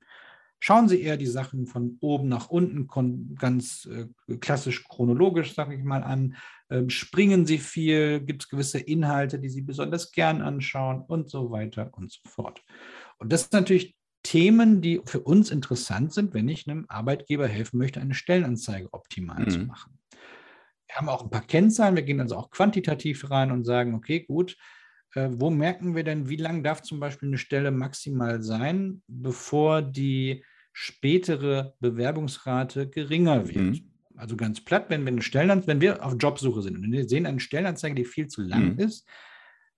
Schauen 0.58 0.88
Sie 0.88 1.02
eher 1.02 1.16
die 1.16 1.26
Sachen 1.26 1.66
von 1.66 1.98
oben 2.00 2.28
nach 2.28 2.48
unten, 2.48 2.88
ganz 3.36 3.86
äh, 3.86 4.36
klassisch 4.38 4.84
chronologisch, 4.84 5.54
sage 5.54 5.74
ich 5.76 5.84
mal, 5.84 6.02
an. 6.02 6.36
Ähm, 6.70 6.88
springen 6.88 7.46
Sie 7.46 7.58
viel? 7.58 8.20
Gibt 8.20 8.42
es 8.42 8.48
gewisse 8.48 8.78
Inhalte, 8.78 9.38
die 9.38 9.50
Sie 9.50 9.60
besonders 9.60 10.12
gern 10.12 10.40
anschauen 10.40 11.02
und 11.02 11.30
so 11.30 11.50
weiter 11.50 11.90
und 11.92 12.10
so 12.10 12.20
fort. 12.28 12.62
Und 13.18 13.32
das 13.32 13.42
sind 13.42 13.52
natürlich 13.52 13.96
Themen, 14.22 14.80
die 14.80 15.00
für 15.04 15.20
uns 15.20 15.50
interessant 15.50 16.12
sind, 16.12 16.34
wenn 16.34 16.48
ich 16.48 16.68
einem 16.68 16.84
Arbeitgeber 16.88 17.46
helfen 17.46 17.78
möchte, 17.78 18.00
eine 18.00 18.14
Stellenanzeige 18.14 18.88
optimal 18.92 19.44
mhm. 19.44 19.50
zu 19.50 19.58
machen. 19.60 19.98
Wir 20.88 20.96
haben 20.96 21.08
auch 21.08 21.22
ein 21.22 21.30
paar 21.30 21.46
Kennzahlen, 21.46 21.96
wir 21.96 22.02
gehen 22.02 22.20
also 22.20 22.36
auch 22.36 22.50
quantitativ 22.50 23.30
rein 23.30 23.52
und 23.52 23.64
sagen, 23.64 23.94
okay, 23.94 24.20
gut, 24.20 24.56
äh, 25.14 25.28
wo 25.30 25.50
merken 25.50 25.94
wir 25.94 26.04
denn, 26.04 26.28
wie 26.28 26.36
lang 26.36 26.62
darf 26.62 26.82
zum 26.82 26.98
Beispiel 27.00 27.28
eine 27.28 27.38
Stelle 27.38 27.70
maximal 27.70 28.42
sein, 28.42 29.02
bevor 29.06 29.82
die 29.82 30.44
spätere 30.72 31.74
Bewerbungsrate 31.80 32.88
geringer 32.88 33.48
wird? 33.48 33.56
Mhm. 33.56 33.92
Also 34.16 34.36
ganz 34.36 34.64
platt, 34.64 34.86
wenn 34.88 35.04
wir, 35.04 35.12
eine 35.12 35.22
Stellenanzeige, 35.22 35.68
wenn 35.68 35.80
wir 35.80 36.04
auf 36.04 36.14
Jobsuche 36.18 36.62
sind 36.62 36.76
und 36.76 36.90
wir 36.90 37.08
sehen 37.08 37.26
eine 37.26 37.40
Stellenanzeige, 37.40 37.94
die 37.94 38.04
viel 38.04 38.28
zu 38.28 38.42
lang 38.42 38.74
mhm. 38.74 38.78
ist, 38.80 39.08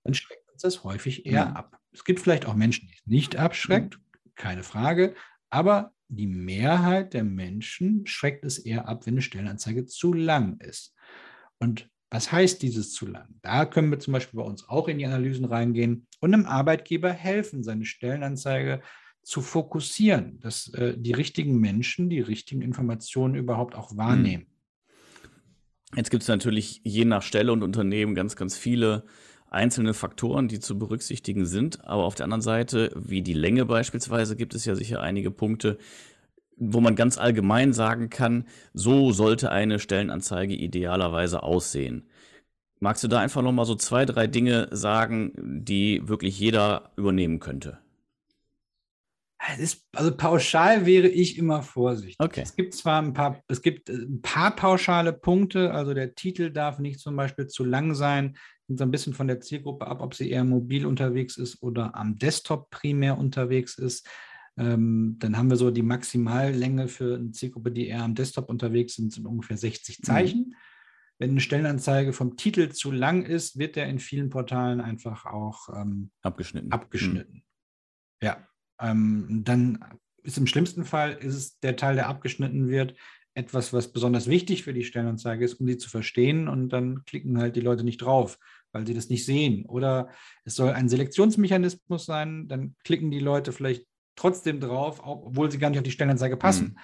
dann 0.03 0.15
schreckt 0.59 0.63
das 0.63 0.83
häufig 0.83 1.25
eher 1.25 1.49
mhm. 1.49 1.55
ab. 1.55 1.79
Es 1.91 2.03
gibt 2.03 2.19
vielleicht 2.19 2.45
auch 2.45 2.55
Menschen, 2.55 2.87
die 2.87 2.93
es 2.93 3.07
nicht 3.07 3.35
abschreckt, 3.35 3.99
keine 4.35 4.63
Frage, 4.63 5.15
aber 5.49 5.93
die 6.07 6.27
Mehrheit 6.27 7.13
der 7.13 7.23
Menschen 7.23 8.05
schreckt 8.05 8.45
es 8.45 8.57
eher 8.57 8.87
ab, 8.87 9.05
wenn 9.05 9.15
eine 9.15 9.21
Stellenanzeige 9.21 9.85
zu 9.85 10.13
lang 10.13 10.59
ist. 10.59 10.93
Und 11.59 11.89
was 12.09 12.31
heißt 12.31 12.61
dieses 12.61 12.93
zu 12.93 13.05
lang? 13.05 13.27
Da 13.41 13.65
können 13.65 13.91
wir 13.91 13.99
zum 13.99 14.13
Beispiel 14.13 14.39
bei 14.39 14.45
uns 14.45 14.67
auch 14.67 14.87
in 14.87 14.97
die 14.97 15.05
Analysen 15.05 15.45
reingehen 15.45 16.07
und 16.19 16.33
einem 16.33 16.45
Arbeitgeber 16.45 17.11
helfen, 17.11 17.63
seine 17.63 17.85
Stellenanzeige 17.85 18.81
zu 19.21 19.41
fokussieren, 19.41 20.39
dass 20.39 20.73
äh, 20.73 20.95
die 20.97 21.11
richtigen 21.11 21.59
Menschen 21.59 22.09
die 22.09 22.21
richtigen 22.21 22.61
Informationen 22.61 23.35
überhaupt 23.35 23.75
auch 23.75 23.95
wahrnehmen. 23.95 24.47
Jetzt 25.95 26.09
gibt 26.09 26.23
es 26.23 26.29
natürlich 26.29 26.81
je 26.83 27.05
nach 27.05 27.21
Stelle 27.21 27.51
und 27.51 27.61
Unternehmen 27.61 28.15
ganz, 28.15 28.35
ganz 28.35 28.57
viele 28.57 29.05
einzelne 29.51 29.93
Faktoren, 29.93 30.47
die 30.47 30.59
zu 30.59 30.77
berücksichtigen 30.77 31.45
sind. 31.45 31.83
Aber 31.85 32.03
auf 32.03 32.15
der 32.15 32.25
anderen 32.25 32.41
Seite, 32.41 32.91
wie 32.95 33.21
die 33.21 33.33
Länge 33.33 33.65
beispielsweise, 33.65 34.35
gibt 34.35 34.53
es 34.55 34.65
ja 34.65 34.75
sicher 34.75 35.01
einige 35.01 35.31
Punkte, 35.31 35.77
wo 36.57 36.81
man 36.81 36.95
ganz 36.95 37.17
allgemein 37.17 37.73
sagen 37.73 38.09
kann, 38.09 38.45
so 38.73 39.11
sollte 39.11 39.51
eine 39.51 39.79
Stellenanzeige 39.79 40.53
idealerweise 40.53 41.41
aussehen. 41.43 42.09
Magst 42.81 43.03
du 43.03 43.07
da 43.07 43.19
einfach 43.19 43.41
noch 43.41 43.51
mal 43.51 43.65
so 43.65 43.75
zwei, 43.75 44.05
drei 44.05 44.27
Dinge 44.27 44.67
sagen, 44.71 45.33
die 45.37 46.07
wirklich 46.07 46.39
jeder 46.39 46.91
übernehmen 46.95 47.39
könnte? 47.39 47.79
Ist, 49.57 49.87
also 49.95 50.15
pauschal 50.15 50.85
wäre 50.85 51.07
ich 51.07 51.37
immer 51.37 51.63
vorsichtig. 51.63 52.17
Okay. 52.19 52.41
Es 52.43 52.55
gibt 52.55 52.73
zwar 52.73 53.01
ein 53.01 53.13
paar, 53.13 53.41
es 53.47 53.61
gibt 53.61 53.89
ein 53.89 54.21
paar 54.21 54.55
pauschale 54.55 55.13
Punkte, 55.13 55.73
also 55.73 55.93
der 55.93 56.13
Titel 56.13 56.51
darf 56.51 56.79
nicht 56.79 56.99
zum 56.99 57.15
Beispiel 57.15 57.47
zu 57.47 57.63
lang 57.63 57.95
sein, 57.95 58.37
so 58.77 58.83
ein 58.83 58.91
bisschen 58.91 59.13
von 59.13 59.27
der 59.27 59.41
Zielgruppe 59.41 59.87
ab, 59.87 60.01
ob 60.01 60.13
sie 60.13 60.29
eher 60.29 60.43
mobil 60.43 60.85
unterwegs 60.85 61.37
ist 61.37 61.61
oder 61.61 61.95
am 61.95 62.17
Desktop 62.17 62.69
primär 62.69 63.17
unterwegs 63.17 63.77
ist. 63.77 64.07
Ähm, 64.57 65.15
dann 65.19 65.37
haben 65.37 65.49
wir 65.49 65.57
so 65.57 65.71
die 65.71 65.81
Maximallänge 65.81 66.87
für 66.87 67.15
eine 67.15 67.31
Zielgruppe, 67.31 67.71
die 67.71 67.87
eher 67.87 68.03
am 68.03 68.15
Desktop 68.15 68.49
unterwegs 68.49 68.95
sind, 68.95 69.13
sind 69.13 69.25
ungefähr 69.25 69.57
60 69.57 69.99
mhm. 69.99 70.03
Zeichen. 70.03 70.39
Mhm. 70.49 70.55
Wenn 71.17 71.31
eine 71.31 71.41
Stellenanzeige 71.41 72.13
vom 72.13 72.37
Titel 72.37 72.69
zu 72.69 72.91
lang 72.91 73.23
ist, 73.23 73.57
wird 73.57 73.75
der 73.75 73.87
in 73.87 73.99
vielen 73.99 74.29
Portalen 74.29 74.79
einfach 74.79 75.25
auch 75.25 75.69
ähm, 75.69 76.11
abgeschnitten. 76.21 76.71
abgeschnitten. 76.71 77.33
Mhm. 77.35 77.43
Ja, 78.21 78.47
ähm, 78.81 79.41
dann 79.43 79.83
ist 80.23 80.37
im 80.37 80.47
schlimmsten 80.47 80.85
Fall 80.85 81.13
ist 81.13 81.35
es 81.35 81.59
der 81.59 81.75
Teil, 81.75 81.95
der 81.95 82.07
abgeschnitten 82.07 82.69
wird, 82.69 82.95
etwas, 83.33 83.73
was 83.73 83.91
besonders 83.91 84.27
wichtig 84.27 84.63
für 84.63 84.73
die 84.73 84.83
Stellenanzeige 84.83 85.45
ist, 85.45 85.55
um 85.55 85.67
sie 85.67 85.77
zu 85.77 85.89
verstehen. 85.89 86.47
Und 86.47 86.69
dann 86.69 87.05
klicken 87.05 87.37
halt 87.37 87.55
die 87.55 87.61
Leute 87.61 87.83
nicht 87.83 88.01
drauf, 88.01 88.37
weil 88.71 88.85
sie 88.85 88.93
das 88.93 89.09
nicht 89.09 89.25
sehen. 89.25 89.65
Oder 89.65 90.09
es 90.45 90.55
soll 90.55 90.71
ein 90.71 90.89
Selektionsmechanismus 90.89 92.05
sein, 92.05 92.47
dann 92.47 92.75
klicken 92.83 93.11
die 93.11 93.19
Leute 93.19 93.51
vielleicht 93.51 93.85
trotzdem 94.15 94.59
drauf, 94.59 95.01
obwohl 95.03 95.51
sie 95.51 95.57
gar 95.57 95.69
nicht 95.69 95.79
auf 95.79 95.83
die 95.83 95.91
Stellenanzeige 95.91 96.37
passen. 96.37 96.67
Mhm. 96.67 96.77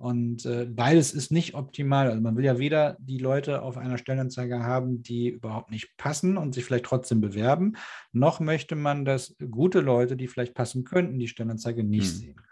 Und 0.00 0.46
äh, 0.46 0.64
beides 0.64 1.12
ist 1.12 1.30
nicht 1.30 1.54
optimal. 1.54 2.08
Also 2.08 2.22
man 2.22 2.34
will 2.34 2.44
ja 2.44 2.58
weder 2.58 2.96
die 3.00 3.18
Leute 3.18 3.60
auf 3.60 3.76
einer 3.76 3.98
Stellenanzeige 3.98 4.60
haben, 4.60 5.02
die 5.02 5.28
überhaupt 5.28 5.70
nicht 5.70 5.94
passen 5.98 6.38
und 6.38 6.54
sich 6.54 6.64
vielleicht 6.64 6.86
trotzdem 6.86 7.20
bewerben, 7.20 7.74
noch 8.10 8.40
möchte 8.40 8.76
man, 8.76 9.04
dass 9.04 9.36
gute 9.50 9.80
Leute, 9.80 10.16
die 10.16 10.26
vielleicht 10.26 10.54
passen 10.54 10.84
könnten, 10.84 11.18
die 11.18 11.28
Stellenanzeige 11.28 11.84
nicht 11.84 12.14
mhm. 12.14 12.18
sehen 12.18 12.36
können. 12.36 12.50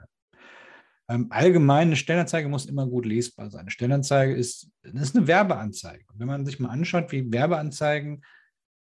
Ähm, 1.10 1.26
allgemein, 1.30 1.88
eine 1.88 1.96
Stellenanzeige 1.96 2.50
muss 2.50 2.66
immer 2.66 2.86
gut 2.86 3.06
lesbar 3.06 3.50
sein. 3.50 3.62
Eine 3.62 3.70
Stellenanzeige 3.70 4.34
ist, 4.34 4.70
ist 4.82 5.16
eine 5.16 5.26
Werbeanzeige. 5.26 6.04
Und 6.12 6.20
wenn 6.20 6.26
man 6.26 6.44
sich 6.44 6.60
mal 6.60 6.68
anschaut, 6.68 7.12
wie 7.12 7.32
Werbeanzeigen 7.32 8.22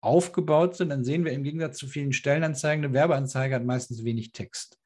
aufgebaut 0.01 0.77
sind, 0.77 0.91
dann 0.91 1.05
sehen 1.05 1.25
wir 1.25 1.33
im 1.33 1.43
Gegensatz 1.43 1.79
zu 1.79 1.87
vielen 1.87 2.13
Stellenanzeigen, 2.13 2.85
eine 2.85 2.95
Werbeanzeige 2.95 3.55
hat 3.55 3.65
meistens 3.65 4.05
wenig 4.05 4.33
Text. 4.33 4.79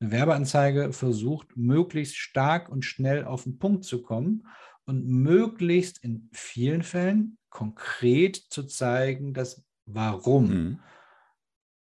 Eine 0.00 0.10
Werbeanzeige 0.10 0.92
versucht, 0.92 1.56
möglichst 1.56 2.16
stark 2.16 2.68
und 2.68 2.84
schnell 2.84 3.24
auf 3.24 3.44
den 3.44 3.58
Punkt 3.58 3.84
zu 3.84 4.02
kommen 4.02 4.46
und 4.84 5.06
möglichst 5.06 6.02
in 6.02 6.28
vielen 6.32 6.82
Fällen 6.82 7.38
konkret 7.50 8.36
zu 8.36 8.64
zeigen, 8.64 9.34
das 9.34 9.64
Warum. 9.86 10.48
Mhm. 10.48 10.80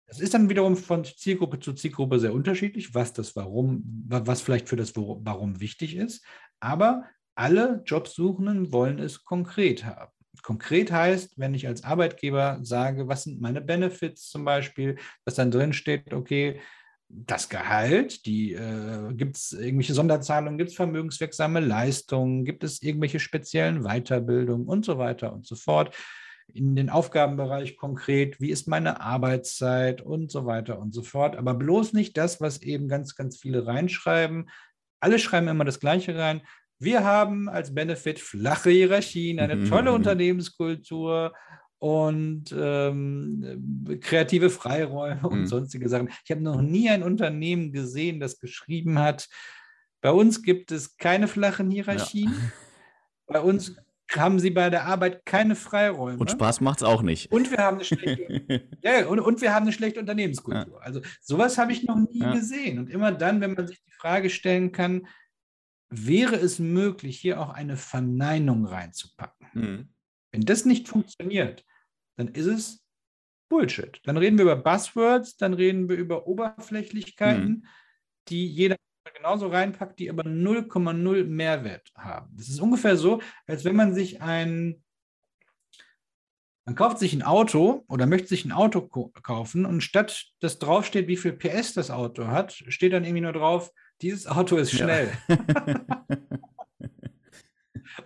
Das 0.06 0.20
ist 0.20 0.34
dann 0.34 0.48
wiederum 0.48 0.76
von 0.76 1.04
Zielgruppe 1.04 1.60
zu 1.60 1.72
Zielgruppe 1.72 2.20
sehr 2.20 2.34
unterschiedlich, 2.34 2.94
was 2.94 3.12
das 3.12 3.34
Warum, 3.36 3.82
was 4.06 4.42
vielleicht 4.42 4.68
für 4.68 4.76
das 4.76 4.94
Warum 4.96 5.60
wichtig 5.60 5.96
ist. 5.96 6.24
Aber 6.60 7.04
alle 7.34 7.82
Jobsuchenden 7.84 8.72
wollen 8.72 8.98
es 8.98 9.24
konkret 9.24 9.84
haben. 9.84 10.13
Konkret 10.44 10.92
heißt, 10.92 11.38
wenn 11.38 11.54
ich 11.54 11.66
als 11.66 11.84
Arbeitgeber 11.84 12.58
sage, 12.60 13.08
was 13.08 13.22
sind 13.24 13.40
meine 13.40 13.62
Benefits 13.62 14.28
zum 14.28 14.44
Beispiel, 14.44 14.96
dass 15.24 15.36
dann 15.36 15.50
drin 15.50 15.72
steht, 15.72 16.12
okay, 16.12 16.60
das 17.08 17.48
Gehalt, 17.48 18.26
die 18.26 18.52
äh, 18.52 19.14
gibt 19.14 19.36
es 19.36 19.52
irgendwelche 19.52 19.94
Sonderzahlungen, 19.94 20.58
gibt 20.58 20.70
es 20.70 20.76
vermögenswirksame 20.76 21.60
Leistungen, 21.60 22.44
gibt 22.44 22.62
es 22.62 22.82
irgendwelche 22.82 23.20
speziellen 23.20 23.84
Weiterbildungen 23.84 24.66
und 24.66 24.84
so 24.84 24.98
weiter 24.98 25.32
und 25.32 25.46
so 25.46 25.56
fort. 25.56 25.96
In 26.52 26.76
den 26.76 26.90
Aufgabenbereich 26.90 27.78
konkret, 27.78 28.38
wie 28.38 28.50
ist 28.50 28.68
meine 28.68 29.00
Arbeitszeit 29.00 30.02
und 30.02 30.30
so 30.30 30.44
weiter 30.44 30.78
und 30.78 30.92
so 30.92 31.02
fort. 31.02 31.36
Aber 31.36 31.54
bloß 31.54 31.94
nicht 31.94 32.18
das, 32.18 32.42
was 32.42 32.60
eben 32.60 32.86
ganz, 32.88 33.14
ganz 33.14 33.38
viele 33.38 33.66
reinschreiben. 33.66 34.50
Alle 35.00 35.18
schreiben 35.18 35.48
immer 35.48 35.64
das 35.64 35.80
Gleiche 35.80 36.18
rein. 36.18 36.42
Wir 36.84 37.04
haben 37.04 37.48
als 37.48 37.74
Benefit 37.74 38.20
flache 38.20 38.70
Hierarchien, 38.70 39.40
eine 39.40 39.64
tolle 39.68 39.92
Unternehmenskultur 39.92 41.32
und 41.78 42.54
ähm, 42.56 43.98
kreative 44.00 44.50
Freiräume 44.50 45.26
und 45.28 45.40
mhm. 45.40 45.46
sonstige 45.46 45.88
Sachen. 45.88 46.10
Ich 46.24 46.30
habe 46.30 46.42
noch 46.42 46.60
nie 46.60 46.88
ein 46.88 47.02
Unternehmen 47.02 47.72
gesehen, 47.72 48.20
das 48.20 48.38
geschrieben 48.38 48.98
hat, 48.98 49.28
bei 50.04 50.10
uns 50.10 50.42
gibt 50.42 50.70
es 50.70 50.98
keine 50.98 51.28
flachen 51.28 51.70
Hierarchien. 51.70 52.30
Ja. 52.30 52.52
Bei 53.26 53.40
uns 53.40 53.74
haben 54.14 54.38
sie 54.38 54.50
bei 54.50 54.68
der 54.68 54.84
Arbeit 54.84 55.24
keine 55.24 55.56
Freiräume. 55.56 56.18
Und 56.18 56.30
Spaß 56.30 56.60
macht 56.60 56.80
es 56.80 56.82
auch 56.82 57.00
nicht. 57.00 57.32
Und 57.32 57.50
wir 57.50 57.56
haben 57.56 57.76
eine 57.76 57.84
schlechte, 57.84 58.68
ja, 58.82 59.06
und, 59.06 59.20
und, 59.20 59.40
wir 59.40 59.54
haben 59.54 59.62
eine 59.62 59.72
schlechte 59.72 60.00
Unternehmenskultur. 60.00 60.74
Ja. 60.74 60.84
Also 60.84 61.00
sowas 61.22 61.56
habe 61.56 61.72
ich 61.72 61.84
noch 61.84 61.96
nie 61.96 62.20
gesehen. 62.34 62.78
Und 62.78 62.90
immer 62.90 63.12
dann, 63.12 63.40
wenn 63.40 63.54
man 63.54 63.66
sich 63.66 63.82
die 63.82 63.92
Frage 63.92 64.28
stellen 64.28 64.72
kann, 64.72 65.06
wäre 65.96 66.36
es 66.36 66.58
möglich, 66.58 67.18
hier 67.18 67.40
auch 67.40 67.50
eine 67.50 67.76
Verneinung 67.76 68.66
reinzupacken? 68.66 69.48
Mhm. 69.52 69.88
Wenn 70.32 70.42
das 70.42 70.64
nicht 70.64 70.88
funktioniert, 70.88 71.64
dann 72.16 72.28
ist 72.28 72.46
es 72.46 72.84
Bullshit. 73.48 74.00
Dann 74.04 74.16
reden 74.16 74.38
wir 74.38 74.44
über 74.44 74.56
Buzzwords, 74.56 75.36
dann 75.36 75.54
reden 75.54 75.88
wir 75.88 75.96
über 75.96 76.26
Oberflächlichkeiten, 76.26 77.48
mhm. 77.48 77.66
die 78.28 78.46
jeder 78.46 78.76
genauso 79.14 79.48
reinpackt, 79.48 79.98
die 79.98 80.10
aber 80.10 80.24
0,0 80.24 81.24
Mehrwert 81.24 81.92
haben. 81.96 82.34
Das 82.36 82.48
ist 82.48 82.60
ungefähr 82.60 82.96
so, 82.96 83.20
als 83.46 83.64
wenn 83.64 83.76
man 83.76 83.94
sich 83.94 84.22
ein, 84.22 84.82
man 86.66 86.74
kauft 86.74 86.98
sich 86.98 87.12
ein 87.12 87.22
Auto 87.22 87.84
oder 87.88 88.06
möchte 88.06 88.28
sich 88.28 88.44
ein 88.44 88.52
Auto 88.52 88.82
kaufen 88.82 89.66
und 89.66 89.82
statt 89.82 90.26
dass 90.40 90.58
draufsteht, 90.58 91.06
wie 91.06 91.16
viel 91.16 91.32
PS 91.32 91.74
das 91.74 91.90
Auto 91.90 92.26
hat, 92.26 92.52
steht 92.52 92.92
dann 92.92 93.04
irgendwie 93.04 93.20
nur 93.22 93.32
drauf, 93.32 93.70
dieses 94.02 94.26
Auto 94.26 94.56
ist 94.56 94.72
schnell. 94.72 95.12
Ja. 95.28 95.38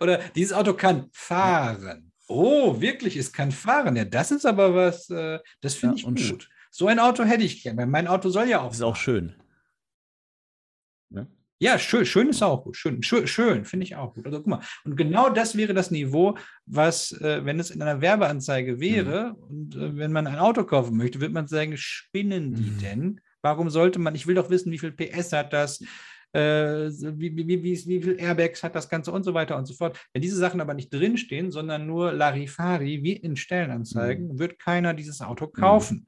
oder 0.01 0.19
dieses 0.35 0.53
Auto 0.53 0.75
kann 0.75 1.09
fahren. 1.13 2.13
Oh, 2.29 2.81
wirklich, 2.81 3.17
es 3.17 3.33
kann 3.33 3.51
fahren. 3.51 3.97
Ja, 3.97 4.05
das 4.05 4.31
ist 4.31 4.45
aber 4.45 4.75
was, 4.75 5.09
äh, 5.11 5.39
das 5.61 5.75
finde 5.75 6.01
ja, 6.01 6.09
ich 6.09 6.31
gut. 6.31 6.49
So 6.71 6.87
ein 6.87 6.99
Auto 6.99 7.25
hätte 7.25 7.45
ich 7.45 7.63
gerne, 7.63 7.79
weil 7.79 7.87
mein 7.87 8.07
Auto 8.07 8.29
soll 8.29 8.49
ja 8.49 8.61
auch. 8.61 8.69
Das 8.69 8.77
ist 8.77 8.83
auch 8.83 8.97
schön. 8.97 9.35
Ne? 11.09 11.27
Ja, 11.59 11.79
schön, 11.79 12.05
schön 12.05 12.29
ist 12.29 12.43
auch 12.43 12.65
gut. 12.65 12.77
Schön, 12.77 13.03
schön, 13.03 13.27
schön 13.27 13.65
finde 13.65 13.85
ich 13.85 13.97
auch 13.97 14.15
gut. 14.15 14.27
Also 14.27 14.39
guck 14.39 14.47
mal, 14.47 14.61
und 14.85 14.97
genau 14.97 15.31
das 15.31 15.57
wäre 15.57 15.73
das 15.73 15.91
Niveau, 15.91 16.37
was, 16.67 17.13
äh, 17.13 17.45
wenn 17.45 17.59
es 17.59 17.71
in 17.71 17.81
einer 17.81 18.03
Werbeanzeige 18.03 18.79
wäre 18.79 19.31
mhm. 19.31 19.43
und 19.43 19.77
äh, 19.77 19.97
wenn 19.97 20.13
man 20.13 20.27
ein 20.27 20.39
Auto 20.39 20.65
kaufen 20.65 20.99
möchte, 20.99 21.21
wird 21.21 21.33
man 21.33 21.49
sagen, 21.49 21.77
spinnen 21.77 22.55
die 22.55 22.71
mhm. 22.71 22.79
denn? 22.79 23.21
Warum 23.43 23.71
sollte 23.71 23.99
man, 23.99 24.15
ich 24.15 24.27
will 24.27 24.35
doch 24.35 24.51
wissen, 24.51 24.73
wie 24.73 24.79
viel 24.79 24.93
PS 24.93 25.33
hat 25.33 25.53
das, 25.53 25.81
äh, 26.33 26.91
wie, 26.91 27.35
wie, 27.37 27.47
wie, 27.49 27.63
wie 27.63 28.03
viel 28.03 28.21
Airbags 28.21 28.63
hat 28.63 28.75
das 28.75 28.89
Ganze 28.89 29.13
und 29.13 29.25
so 29.25 29.35
weiter 29.35 29.57
und 29.57 29.67
so 29.67 29.75
fort. 29.75 29.99
Wenn 30.13 30.23
diese 30.23 30.37
Sachen 30.37 30.61
aber 30.61 30.75
nicht 30.75 30.93
drinstehen, 30.93 31.51
sondern 31.51 31.87
nur 31.87 32.13
Larifari, 32.13 33.03
wie 33.03 33.15
in 33.15 33.37
Stellenanzeigen, 33.37 34.29
mhm. 34.29 34.39
wird 34.39 34.59
keiner 34.59 34.95
dieses 34.95 35.21
Auto 35.21 35.47
mhm. 35.47 35.53
kaufen. 35.53 36.07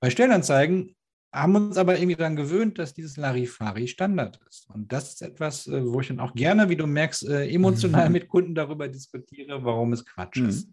Bei 0.00 0.10
Stellenanzeigen 0.10 0.94
haben 1.32 1.54
uns 1.54 1.76
aber 1.76 1.98
irgendwie 1.98 2.16
daran 2.16 2.36
gewöhnt, 2.36 2.78
dass 2.78 2.94
dieses 2.94 3.16
Larifari 3.16 3.88
Standard 3.88 4.40
ist. 4.48 4.70
Und 4.70 4.90
das 4.90 5.14
ist 5.14 5.22
etwas, 5.22 5.66
äh, 5.66 5.84
wo 5.84 6.00
ich 6.00 6.08
dann 6.08 6.20
auch 6.20 6.34
gerne, 6.34 6.68
wie 6.68 6.76
du 6.76 6.86
merkst, 6.86 7.28
äh, 7.28 7.48
emotional 7.48 8.08
mit 8.08 8.28
Kunden 8.28 8.54
darüber 8.54 8.88
diskutiere, 8.88 9.62
warum 9.62 9.92
es 9.92 10.04
Quatsch 10.06 10.40
mhm. 10.40 10.48
ist. 10.48 10.68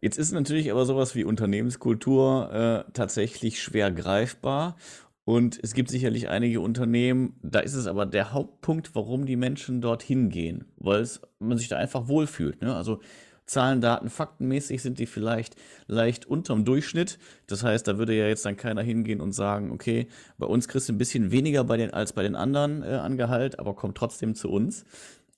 Jetzt 0.00 0.18
ist 0.18 0.32
natürlich 0.32 0.70
aber 0.70 0.84
sowas 0.86 1.14
wie 1.14 1.24
Unternehmenskultur 1.24 2.86
äh, 2.88 2.92
tatsächlich 2.92 3.62
schwer 3.62 3.90
greifbar. 3.90 4.76
Und 5.24 5.60
es 5.62 5.74
gibt 5.74 5.90
sicherlich 5.90 6.30
einige 6.30 6.60
Unternehmen, 6.62 7.34
da 7.42 7.60
ist 7.60 7.74
es 7.74 7.86
aber 7.86 8.06
der 8.06 8.32
Hauptpunkt, 8.32 8.94
warum 8.94 9.26
die 9.26 9.36
Menschen 9.36 9.82
dorthin 9.82 10.30
gehen, 10.30 10.64
weil 10.78 11.06
man 11.38 11.58
sich 11.58 11.68
da 11.68 11.76
einfach 11.76 12.08
wohlfühlt. 12.08 12.62
Ne? 12.62 12.74
Also 12.74 13.00
Zahlen, 13.48 13.80
Daten, 13.80 14.10
faktenmäßig 14.10 14.82
sind 14.82 14.98
die 14.98 15.06
vielleicht 15.06 15.56
leicht 15.86 16.26
unterm 16.26 16.64
Durchschnitt. 16.64 17.18
Das 17.46 17.62
heißt, 17.62 17.86
da 17.88 17.98
würde 17.98 18.14
ja 18.14 18.26
jetzt 18.26 18.44
dann 18.44 18.56
keiner 18.56 18.82
hingehen 18.82 19.20
und 19.20 19.32
sagen, 19.32 19.72
okay, 19.72 20.08
bei 20.38 20.46
uns 20.46 20.68
kriegst 20.68 20.88
du 20.88 20.92
ein 20.92 20.98
bisschen 20.98 21.30
weniger 21.30 21.64
bei 21.64 21.76
den, 21.76 21.92
als 21.92 22.12
bei 22.12 22.22
den 22.22 22.36
anderen 22.36 22.82
äh, 22.82 22.86
an 22.86 23.20
aber 23.20 23.74
komm 23.74 23.94
trotzdem 23.94 24.34
zu 24.34 24.50
uns. 24.50 24.84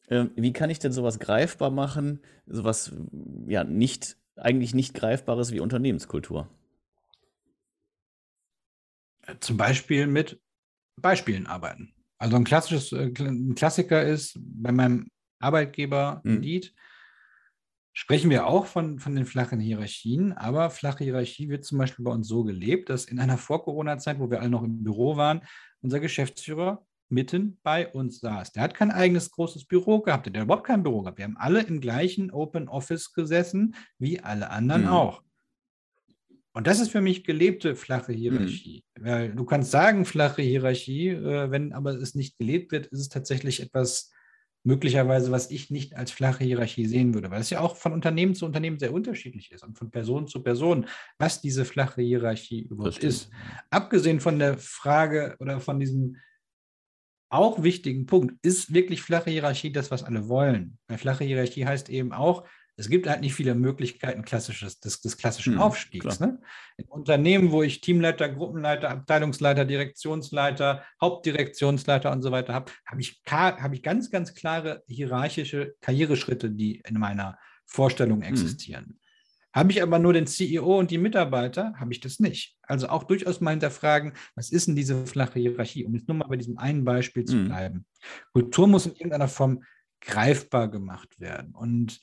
Ähm, 0.09 0.31
wie 0.35 0.53
kann 0.53 0.71
ich 0.71 0.81
denn 0.81 0.93
sowas 0.93 1.19
greifbar 1.21 1.71
machen? 1.71 2.21
Sowas, 2.47 2.93
ja, 3.47 3.65
nicht, 3.65 4.17
eigentlich 4.37 4.75
nicht 4.75 4.95
greifbares 4.95 5.53
wie 5.53 5.61
Unternehmenskultur? 5.61 6.49
Zum 9.41 9.57
Beispiel 9.57 10.07
mit 10.07 10.41
Beispielen 10.97 11.47
arbeiten. 11.47 11.95
Also 12.19 12.37
ein 12.37 12.45
klassisches, 12.45 12.93
äh, 12.93 13.13
ein 13.19 13.55
Klassiker 13.55 14.03
ist 14.03 14.39
bei 14.41 14.73
meinem 14.73 15.09
Arbeitgeber 15.39 16.21
mhm. 16.25 16.37
Indeed, 16.37 16.75
sprechen 17.93 18.31
wir 18.31 18.47
auch 18.47 18.67
von, 18.67 18.99
von 18.99 19.15
den 19.15 19.27
flachen 19.27 19.61
Hierarchien, 19.61 20.33
aber 20.33 20.71
flache 20.71 21.05
Hierarchie 21.05 21.49
wird 21.49 21.65
zum 21.65 21.79
Beispiel 21.79 22.05
bei 22.05 22.13
uns 22.13 22.29
so 22.29 22.45
gelebt, 22.45 22.89
dass 22.89 23.07
in 23.07 23.19
einer 23.19 23.39
Vor-Corona-Zeit, 23.39 24.19
wo 24.19 24.31
wir 24.31 24.41
alle 24.41 24.51
noch 24.51 24.63
im 24.63 24.83
Büro 24.83 25.17
waren, 25.17 25.43
unser 25.81 26.01
Geschäftsführer 26.01 26.87
mitten 27.11 27.59
bei 27.63 27.89
uns 27.89 28.21
saß. 28.21 28.53
Der 28.53 28.63
hat 28.63 28.75
kein 28.75 28.91
eigenes 28.91 29.31
großes 29.31 29.65
Büro 29.65 30.01
gehabt, 30.01 30.27
der 30.27 30.41
hat 30.41 30.45
überhaupt 30.47 30.67
kein 30.67 30.83
Büro 30.83 31.03
gehabt. 31.03 31.19
Wir 31.19 31.25
haben 31.25 31.37
alle 31.37 31.63
im 31.63 31.81
gleichen 31.81 32.31
Open 32.31 32.69
Office 32.69 33.13
gesessen, 33.13 33.75
wie 33.99 34.21
alle 34.21 34.51
anderen 34.51 34.83
mhm. 34.83 34.89
auch. 34.89 35.23
Und 36.53 36.67
das 36.67 36.81
ist 36.81 36.91
für 36.91 37.01
mich 37.01 37.25
gelebte 37.25 37.77
flache 37.77 38.13
Hierarchie. 38.13 38.85
Mhm. 38.99 39.05
Weil 39.05 39.33
du 39.35 39.45
kannst 39.45 39.71
sagen, 39.71 40.05
flache 40.05 40.43
Hierarchie, 40.43 41.09
äh, 41.09 41.51
wenn 41.51 41.73
aber 41.73 41.95
es 41.95 42.15
nicht 42.15 42.39
gelebt 42.39 42.73
wird, 42.73 42.87
ist 42.87 43.01
es 43.01 43.09
tatsächlich 43.09 43.61
etwas 43.61 44.11
möglicherweise, 44.63 45.31
was 45.31 45.51
ich 45.51 45.71
nicht 45.71 45.97
als 45.97 46.11
flache 46.11 46.45
Hierarchie 46.45 46.87
sehen 46.87 47.15
würde, 47.15 47.31
weil 47.31 47.41
es 47.41 47.51
ja 47.51 47.61
auch 47.61 47.77
von 47.77 47.93
Unternehmen 47.93 48.35
zu 48.35 48.45
Unternehmen 48.45 48.79
sehr 48.79 48.93
unterschiedlich 48.93 49.51
ist 49.53 49.65
und 49.65 49.79
von 49.79 49.91
Person 49.91 50.27
zu 50.27 50.43
Person, 50.43 50.87
was 51.19 51.41
diese 51.41 51.65
flache 51.65 52.03
Hierarchie 52.03 52.63
überhaupt 52.63 53.03
ist. 53.03 53.31
Abgesehen 53.71 54.21
von 54.21 54.39
der 54.39 54.59
Frage 54.59 55.37
oder 55.39 55.61
von 55.61 55.81
diesem 55.81 56.17
auch 57.31 57.63
wichtigen 57.63 58.07
Punkt, 58.07 58.35
ist 58.43 58.75
wirklich 58.75 59.03
flache 59.03 59.31
Hierarchie 59.31 59.73
das, 59.73 59.91
was 59.91 60.03
alle 60.03 60.29
wollen? 60.29 60.79
Weil 60.89 60.99
flache 60.99 61.25
Hierarchie 61.25 61.65
heißt 61.65 61.89
eben 61.89 62.13
auch, 62.13 62.45
es 62.77 62.89
gibt 62.89 63.07
halt 63.07 63.21
nicht 63.21 63.35
viele 63.35 63.55
Möglichkeiten 63.55 64.23
klassisches, 64.23 64.81
des, 64.81 65.03
des 65.03 65.19
klassischen 65.19 65.55
hm, 65.55 65.61
Aufstiegs. 65.61 66.19
Ne? 66.19 66.41
In 66.79 66.87
Unternehmen, 66.87 67.53
wo 67.53 67.63
ich 67.63 67.83
Teamleiter, 67.83 68.29
Gruppenleiter, 68.31 68.89
Abteilungsleiter, 68.91 69.67
Direktionsleiter, 69.67 70.83
Hauptdirektionsleiter 71.01 72.11
und 72.11 72.23
so 72.23 72.33
weiter 72.33 72.55
habe, 72.55 72.73
habe 72.87 73.01
ich, 73.03 73.23
hab 73.27 73.73
ich 73.75 73.83
ganz, 73.83 74.11
ganz 74.11 74.35
klare 74.35 74.83
hierarchische 74.87 75.75
Karriereschritte, 75.83 76.51
die 76.51 76.83
in 76.87 76.99
meiner 76.99 77.39
Vorstellung 77.67 78.23
hm. 78.23 78.29
existieren. 78.29 78.85
Hm. 78.87 79.00
Habe 79.53 79.73
ich 79.73 79.83
aber 79.83 79.99
nur 79.99 80.13
den 80.13 80.27
CEO 80.27 80.79
und 80.79 80.91
die 80.91 80.99
Mitarbeiter, 80.99 81.75
habe 81.77 81.93
ich 81.93 82.01
das 82.01 82.21
nicht. 82.21 82.57
Also 82.63 82.89
auch 82.89 83.05
durchaus 83.05 83.41
mal 83.41 83.51
hinterfragen, 83.51 84.13
was 84.37 84.51
ist 84.51 84.69
denn 84.69 84.77
diese 84.77 85.07
flache 85.07 85.41
Hierarchie, 85.41 85.85
um 85.85 85.95
jetzt 85.95 86.09
nur 86.09 86.17
mal 86.17 86.29
bei 86.29 86.37
diesem 86.37 86.59
einen 86.59 86.85
Beispiel 86.85 87.25
zu 87.25 87.37
hm. 87.37 87.47
bleiben. 87.47 87.87
Kultur 88.33 88.69
muss 88.69 88.87
in 88.87 88.93
irgendeiner 88.93 89.29
Form 89.29 89.65
greifbar 90.01 90.69
gemacht 90.69 91.19
werden. 91.19 91.55
Und 91.55 92.01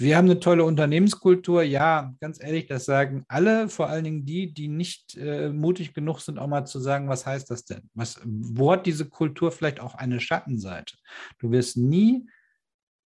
wir 0.00 0.16
haben 0.16 0.26
eine 0.26 0.40
tolle 0.40 0.64
Unternehmenskultur. 0.64 1.62
Ja, 1.62 2.14
ganz 2.20 2.42
ehrlich, 2.42 2.66
das 2.66 2.86
sagen 2.86 3.24
alle, 3.28 3.68
vor 3.68 3.88
allen 3.88 4.04
Dingen 4.04 4.24
die, 4.24 4.52
die 4.52 4.68
nicht 4.68 5.16
äh, 5.16 5.50
mutig 5.50 5.92
genug 5.92 6.20
sind, 6.20 6.38
auch 6.38 6.46
mal 6.46 6.64
zu 6.64 6.80
sagen, 6.80 7.08
was 7.08 7.26
heißt 7.26 7.50
das 7.50 7.66
denn? 7.66 7.90
Was, 7.92 8.18
wo 8.24 8.72
hat 8.72 8.86
diese 8.86 9.08
Kultur 9.08 9.52
vielleicht 9.52 9.80
auch 9.80 9.94
eine 9.94 10.18
Schattenseite? 10.20 10.96
Du 11.38 11.50
wirst 11.50 11.76
nie 11.76 12.26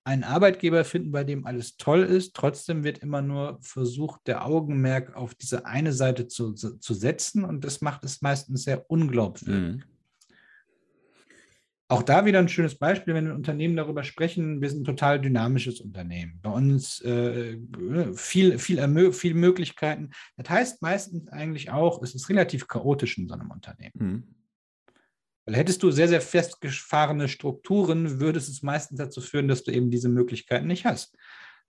einen 0.08 0.24
Arbeitgeber 0.24 0.86
finden, 0.86 1.12
bei 1.12 1.22
dem 1.22 1.44
alles 1.46 1.76
toll 1.76 2.02
ist. 2.02 2.34
Trotzdem 2.34 2.82
wird 2.82 2.98
immer 2.98 3.20
nur 3.20 3.58
versucht, 3.60 4.26
der 4.26 4.46
Augenmerk 4.46 5.14
auf 5.14 5.34
diese 5.34 5.66
eine 5.66 5.92
Seite 5.92 6.26
zu, 6.26 6.54
zu 6.54 6.94
setzen 6.94 7.44
und 7.44 7.62
das 7.62 7.82
macht 7.82 8.04
es 8.04 8.22
meistens 8.22 8.64
sehr 8.64 8.90
unglaubwürdig. 8.90 9.76
Mhm. 9.76 9.82
Auch 11.90 12.02
da 12.02 12.24
wieder 12.24 12.38
ein 12.38 12.48
schönes 12.48 12.74
Beispiel, 12.74 13.14
wenn 13.14 13.30
Unternehmen 13.32 13.76
darüber 13.76 14.02
sprechen, 14.02 14.60
wir 14.62 14.70
sind 14.70 14.82
ein 14.82 14.84
total 14.84 15.20
dynamisches 15.20 15.80
Unternehmen. 15.80 16.38
Bei 16.42 16.50
uns 16.50 17.00
äh, 17.02 17.58
viel, 18.14 18.58
viel, 18.58 19.12
viel 19.12 19.34
Möglichkeiten. 19.34 20.10
Das 20.36 20.48
heißt 20.48 20.82
meistens 20.82 21.28
eigentlich 21.28 21.70
auch, 21.70 22.02
es 22.02 22.14
ist 22.14 22.28
relativ 22.30 22.66
chaotisch 22.66 23.18
in 23.18 23.28
so 23.28 23.34
einem 23.34 23.50
Unternehmen. 23.50 23.92
Mhm. 23.94 24.37
Weil 25.48 25.56
hättest 25.56 25.82
du 25.82 25.90
sehr, 25.90 26.08
sehr 26.08 26.20
festgefahrene 26.20 27.26
Strukturen, 27.26 28.20
würde 28.20 28.38
es 28.38 28.62
meistens 28.62 28.98
dazu 28.98 29.22
führen, 29.22 29.48
dass 29.48 29.64
du 29.64 29.72
eben 29.72 29.90
diese 29.90 30.10
Möglichkeiten 30.10 30.66
nicht 30.66 30.84
hast. 30.84 31.16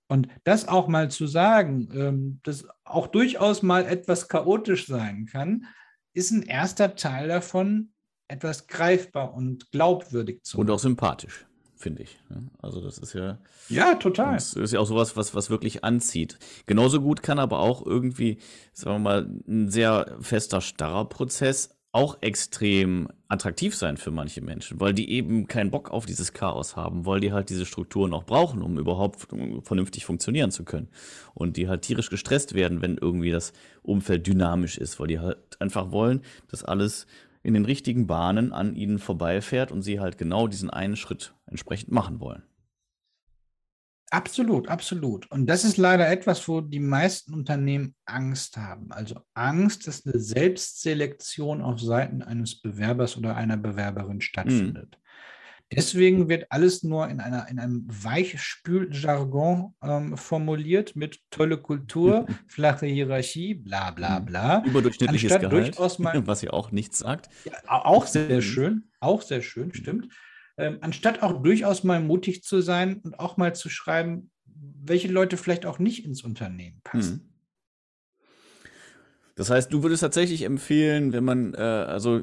Und 0.09 0.27
das 0.43 0.67
auch 0.67 0.89
mal 0.89 1.09
zu 1.09 1.27
sagen, 1.27 1.87
ähm, 1.93 2.39
dass 2.43 2.67
auch 2.83 3.07
durchaus 3.07 3.63
mal 3.63 3.85
etwas 3.85 4.27
chaotisch 4.27 4.85
sein 4.85 5.27
kann, 5.31 5.65
ist 6.13 6.31
ein 6.31 6.43
erster 6.43 6.97
Teil 6.97 7.29
davon, 7.29 7.93
etwas 8.27 8.67
greifbar 8.67 9.33
und 9.33 9.71
glaubwürdig 9.71 10.43
zu 10.43 10.57
machen. 10.57 10.67
Und 10.67 10.75
auch 10.75 10.79
sympathisch, 10.79 11.45
finde 11.77 12.03
ich. 12.03 12.19
Also 12.61 12.81
das 12.81 12.97
ist 12.97 13.13
ja. 13.13 13.39
Ja, 13.69 13.95
total. 13.95 14.33
Das 14.33 14.55
ist 14.55 14.73
ja 14.73 14.81
auch 14.81 14.87
sowas, 14.87 15.15
was, 15.15 15.33
was 15.35 15.49
wirklich 15.49 15.85
anzieht. 15.85 16.37
Genauso 16.65 16.99
gut 16.99 17.23
kann 17.23 17.39
aber 17.39 17.59
auch 17.59 17.85
irgendwie, 17.85 18.39
sagen 18.73 18.95
wir 18.95 18.99
mal, 18.99 19.29
ein 19.47 19.69
sehr 19.69 20.17
fester, 20.19 20.59
starrer 20.59 21.07
Prozess 21.07 21.78
auch 21.91 22.17
extrem 22.21 23.09
attraktiv 23.27 23.75
sein 23.75 23.97
für 23.97 24.11
manche 24.11 24.41
Menschen, 24.41 24.79
weil 24.79 24.93
die 24.93 25.11
eben 25.11 25.47
keinen 25.47 25.71
Bock 25.71 25.89
auf 25.89 26.05
dieses 26.05 26.33
Chaos 26.33 26.75
haben, 26.75 27.05
weil 27.05 27.19
die 27.19 27.31
halt 27.31 27.49
diese 27.49 27.65
Strukturen 27.65 28.13
auch 28.13 28.25
brauchen, 28.25 28.61
um 28.61 28.77
überhaupt 28.77 29.27
vernünftig 29.63 30.05
funktionieren 30.05 30.51
zu 30.51 30.63
können. 30.63 30.89
Und 31.33 31.57
die 31.57 31.67
halt 31.67 31.81
tierisch 31.81 32.09
gestresst 32.09 32.53
werden, 32.53 32.81
wenn 32.81 32.97
irgendwie 32.97 33.31
das 33.31 33.53
Umfeld 33.81 34.27
dynamisch 34.27 34.77
ist, 34.77 34.99
weil 34.99 35.07
die 35.07 35.19
halt 35.19 35.37
einfach 35.59 35.91
wollen, 35.91 36.21
dass 36.47 36.63
alles 36.63 37.07
in 37.41 37.53
den 37.53 37.65
richtigen 37.65 38.05
Bahnen 38.05 38.51
an 38.53 38.75
ihnen 38.75 38.99
vorbeifährt 38.99 39.71
und 39.71 39.81
sie 39.81 39.99
halt 39.99 40.17
genau 40.17 40.47
diesen 40.47 40.69
einen 40.69 40.95
Schritt 40.95 41.33
entsprechend 41.47 41.91
machen 41.91 42.19
wollen. 42.19 42.43
Absolut, 44.11 44.67
absolut. 44.69 45.29
Und 45.29 45.45
das 45.45 45.63
ist 45.63 45.77
leider 45.77 46.09
etwas, 46.09 46.47
wo 46.47 46.61
die 46.61 46.79
meisten 46.79 47.33
Unternehmen 47.33 47.95
Angst 48.05 48.57
haben. 48.57 48.91
Also 48.91 49.21
Angst, 49.35 49.87
dass 49.87 50.05
eine 50.05 50.19
Selbstselektion 50.19 51.61
auf 51.61 51.79
Seiten 51.79 52.23
eines 52.23 52.59
Bewerbers 52.59 53.17
oder 53.17 53.35
einer 53.35 53.57
Bewerberin 53.57 54.21
stattfindet. 54.21 54.97
Mhm. 54.97 55.09
Deswegen 55.71 56.29
wird 56.29 56.47
alles 56.49 56.81
nur 56.81 57.07
in, 57.09 57.19
einer, 57.19 57.47
in 57.47 57.59
einem 57.59 57.85
Weichspüljargon 57.87 59.75
ähm, 59.83 60.17
formuliert 60.17 60.95
mit 60.95 61.19
tolle 61.29 61.57
Kultur, 61.57 62.25
flache 62.47 62.87
Hierarchie, 62.87 63.53
bla 63.53 63.91
bla 63.91 64.19
mhm. 64.19 64.25
bla. 64.25 64.63
Überdurchschnittliches 64.65 65.31
Anstatt 65.33 65.51
Gehalt, 65.51 65.99
mal, 65.99 66.25
was 66.27 66.41
ja 66.41 66.49
auch 66.49 66.71
nichts 66.71 66.97
sagt. 66.97 67.29
Ja, 67.45 67.53
auch 67.67 68.07
sehr 68.07 68.37
mhm. 68.37 68.41
schön, 68.41 68.89
auch 68.99 69.21
sehr 69.21 69.43
schön, 69.43 69.71
stimmt 69.71 70.07
anstatt 70.81 71.23
auch 71.23 71.41
durchaus 71.41 71.83
mal 71.83 72.01
mutig 72.01 72.43
zu 72.43 72.61
sein 72.61 72.99
und 73.03 73.19
auch 73.19 73.37
mal 73.37 73.55
zu 73.55 73.69
schreiben, 73.69 74.31
welche 74.45 75.07
Leute 75.07 75.37
vielleicht 75.37 75.65
auch 75.65 75.79
nicht 75.79 76.05
ins 76.05 76.23
Unternehmen 76.23 76.81
passen. 76.83 77.23
Mhm. 77.23 77.29
Das 79.39 79.49
heißt, 79.49 79.71
du 79.71 79.83
würdest 79.83 80.01
tatsächlich 80.03 80.41
empfehlen, 80.41 81.13
wenn 81.13 81.23
man, 81.23 81.53
äh, 81.53 81.59
also 81.59 82.19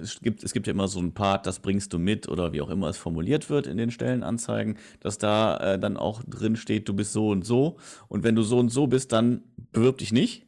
es 0.00 0.20
gibt, 0.20 0.44
es 0.44 0.52
gibt 0.52 0.68
ja 0.68 0.72
immer 0.72 0.86
so 0.86 1.00
einen 1.00 1.14
Part, 1.14 1.44
das 1.48 1.58
bringst 1.58 1.92
du 1.92 1.98
mit 1.98 2.28
oder 2.28 2.52
wie 2.52 2.60
auch 2.60 2.70
immer 2.70 2.86
es 2.88 2.96
formuliert 2.96 3.50
wird 3.50 3.66
in 3.66 3.76
den 3.76 3.90
Stellenanzeigen, 3.90 4.78
dass 5.00 5.18
da 5.18 5.56
äh, 5.56 5.78
dann 5.80 5.96
auch 5.96 6.22
drin 6.22 6.54
steht, 6.54 6.88
du 6.88 6.94
bist 6.94 7.12
so 7.12 7.30
und 7.30 7.44
so. 7.44 7.76
Und 8.06 8.22
wenn 8.22 8.36
du 8.36 8.42
so 8.42 8.56
und 8.60 8.68
so 8.68 8.86
bist, 8.86 9.10
dann 9.10 9.42
bewirb 9.72 9.98
dich 9.98 10.12
nicht. 10.12 10.46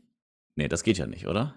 Nee, 0.54 0.68
das 0.68 0.84
geht 0.84 0.98
ja 0.98 1.08
nicht, 1.08 1.26
oder? 1.26 1.56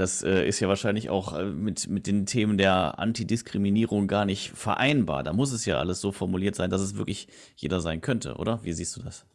Das 0.00 0.22
äh, 0.22 0.48
ist 0.48 0.60
ja 0.60 0.68
wahrscheinlich 0.68 1.10
auch 1.10 1.36
äh, 1.36 1.44
mit, 1.44 1.86
mit 1.88 2.06
den 2.06 2.24
Themen 2.24 2.56
der 2.56 2.98
Antidiskriminierung 2.98 4.08
gar 4.08 4.24
nicht 4.24 4.50
vereinbar. 4.52 5.22
Da 5.22 5.34
muss 5.34 5.52
es 5.52 5.66
ja 5.66 5.78
alles 5.78 6.00
so 6.00 6.10
formuliert 6.10 6.54
sein, 6.54 6.70
dass 6.70 6.80
es 6.80 6.96
wirklich 6.96 7.28
jeder 7.54 7.82
sein 7.82 8.00
könnte, 8.00 8.36
oder? 8.36 8.64
Wie 8.64 8.72
siehst 8.72 8.96
du 8.96 9.02
das? 9.02 9.26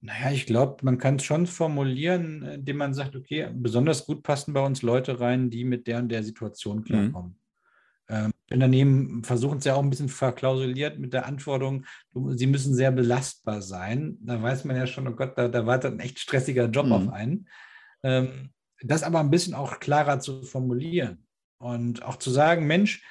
Naja, 0.00 0.30
ich 0.30 0.46
glaube, 0.46 0.76
man 0.82 0.98
kann 0.98 1.16
es 1.16 1.24
schon 1.24 1.48
formulieren, 1.48 2.42
indem 2.44 2.76
man 2.76 2.94
sagt, 2.94 3.16
okay, 3.16 3.48
besonders 3.52 4.06
gut 4.06 4.22
passen 4.22 4.52
bei 4.52 4.64
uns 4.64 4.82
Leute 4.82 5.18
rein, 5.18 5.50
die 5.50 5.64
mit 5.64 5.88
der 5.88 5.98
und 5.98 6.10
der 6.10 6.22
Situation 6.22 6.78
mhm. 6.78 6.84
klarkommen. 6.84 7.30
Mhm. 8.08 8.16
Ähm, 8.16 8.30
Unternehmen 8.52 9.24
versuchen 9.24 9.58
es 9.58 9.64
ja 9.64 9.74
auch 9.74 9.82
ein 9.82 9.90
bisschen 9.90 10.08
verklausuliert 10.08 11.00
mit 11.00 11.12
der 11.12 11.26
Anforderung, 11.26 11.86
sie 12.12 12.46
müssen 12.46 12.74
sehr 12.74 12.92
belastbar 12.92 13.62
sein. 13.62 14.18
Da 14.20 14.40
weiß 14.40 14.64
man 14.64 14.76
ja 14.76 14.86
schon, 14.86 15.08
oh 15.08 15.12
Gott, 15.12 15.36
da, 15.36 15.48
da 15.48 15.66
wartet 15.66 15.94
ein 15.94 16.00
echt 16.00 16.20
stressiger 16.20 16.66
Job 16.66 16.86
mhm. 16.86 16.92
auf 16.92 17.08
einen. 17.08 17.48
Ähm, 18.04 18.50
das 18.84 19.02
aber 19.02 19.20
ein 19.20 19.30
bisschen 19.30 19.54
auch 19.54 19.80
klarer 19.80 20.20
zu 20.20 20.42
formulieren 20.42 21.26
und 21.58 22.02
auch 22.02 22.16
zu 22.16 22.30
sagen, 22.30 22.66
Mensch, 22.66 23.02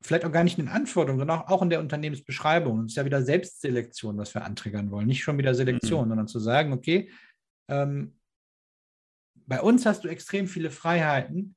vielleicht 0.00 0.24
auch 0.24 0.32
gar 0.32 0.44
nicht 0.44 0.58
in 0.58 0.66
den 0.66 0.74
Anforderungen, 0.74 1.18
sondern 1.18 1.40
auch, 1.40 1.62
in 1.62 1.70
der 1.70 1.80
Unternehmensbeschreibung. 1.80 2.82
Das 2.82 2.92
ist 2.92 2.96
ja 2.96 3.04
wieder 3.04 3.22
Selbstselektion, 3.22 4.16
was 4.16 4.34
wir 4.34 4.44
anträgern 4.44 4.90
wollen. 4.90 5.06
Nicht 5.06 5.24
schon 5.24 5.38
wieder 5.38 5.54
Selektion, 5.54 6.04
mhm. 6.04 6.08
sondern 6.10 6.28
zu 6.28 6.38
sagen, 6.38 6.72
okay, 6.72 7.10
ähm, 7.68 8.16
bei 9.46 9.60
uns 9.60 9.86
hast 9.86 10.04
du 10.04 10.08
extrem 10.08 10.46
viele 10.46 10.70
Freiheiten, 10.70 11.56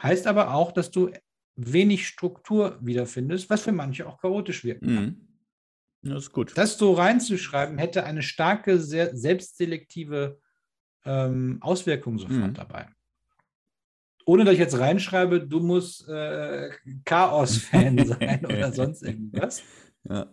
heißt 0.00 0.26
aber 0.26 0.54
auch, 0.54 0.72
dass 0.72 0.90
du 0.90 1.10
wenig 1.56 2.08
Struktur 2.08 2.78
wiederfindest, 2.80 3.50
was 3.50 3.62
für 3.62 3.72
manche 3.72 4.06
auch 4.06 4.18
chaotisch 4.18 4.64
wirken 4.64 4.86
kann. 4.86 5.04
Mhm. 5.04 5.28
Das 6.02 6.24
ist 6.24 6.32
gut. 6.32 6.56
Das 6.56 6.78
so 6.78 6.94
reinzuschreiben, 6.94 7.78
hätte 7.78 8.04
eine 8.04 8.22
starke, 8.22 8.80
sehr 8.80 9.14
selbstselektive 9.14 10.40
ähm, 11.04 11.58
Auswirkung 11.60 12.18
sofort 12.18 12.48
mhm. 12.48 12.54
dabei 12.54 12.88
ohne 14.26 14.44
dass 14.44 14.54
ich 14.54 14.60
jetzt 14.60 14.78
reinschreibe, 14.78 15.40
du 15.40 15.60
musst 15.60 16.08
äh, 16.08 16.70
Chaos-Fan 17.04 18.06
sein 18.06 18.46
oder 18.46 18.72
sonst 18.72 19.02
irgendwas. 19.02 19.62
Ja. 20.08 20.26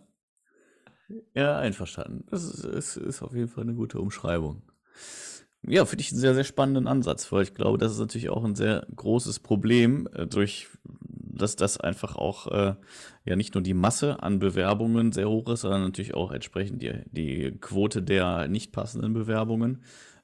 Ja, 1.34 1.58
einverstanden. 1.58 2.24
Das 2.30 2.44
ist, 2.44 2.64
ist, 2.64 2.96
ist 2.96 3.22
auf 3.22 3.34
jeden 3.34 3.48
Fall 3.48 3.64
eine 3.64 3.74
gute 3.74 4.00
Umschreibung. 4.00 4.62
Ja, 5.62 5.84
finde 5.84 6.02
ich 6.02 6.12
einen 6.12 6.20
sehr, 6.20 6.34
sehr 6.34 6.44
spannenden 6.44 6.86
Ansatz, 6.86 7.30
weil 7.32 7.42
ich 7.42 7.52
glaube, 7.52 7.78
das 7.78 7.92
ist 7.92 7.98
natürlich 7.98 8.30
auch 8.30 8.44
ein 8.44 8.54
sehr 8.54 8.86
großes 8.94 9.40
Problem, 9.40 10.08
äh, 10.14 10.26
durch 10.26 10.68
dass 11.40 11.56
das 11.56 11.78
einfach 11.78 12.16
auch 12.16 12.46
äh, 12.48 12.74
ja 13.24 13.36
nicht 13.36 13.54
nur 13.54 13.62
die 13.62 13.74
Masse 13.74 14.22
an 14.22 14.38
Bewerbungen 14.38 15.12
sehr 15.12 15.28
hoch 15.28 15.48
ist, 15.48 15.62
sondern 15.62 15.82
natürlich 15.82 16.14
auch 16.14 16.32
entsprechend 16.32 16.82
die, 16.82 16.92
die 17.10 17.52
Quote 17.60 18.02
der 18.02 18.48
nicht 18.48 18.72
passenden 18.72 19.12
Bewerbungen. 19.14 19.82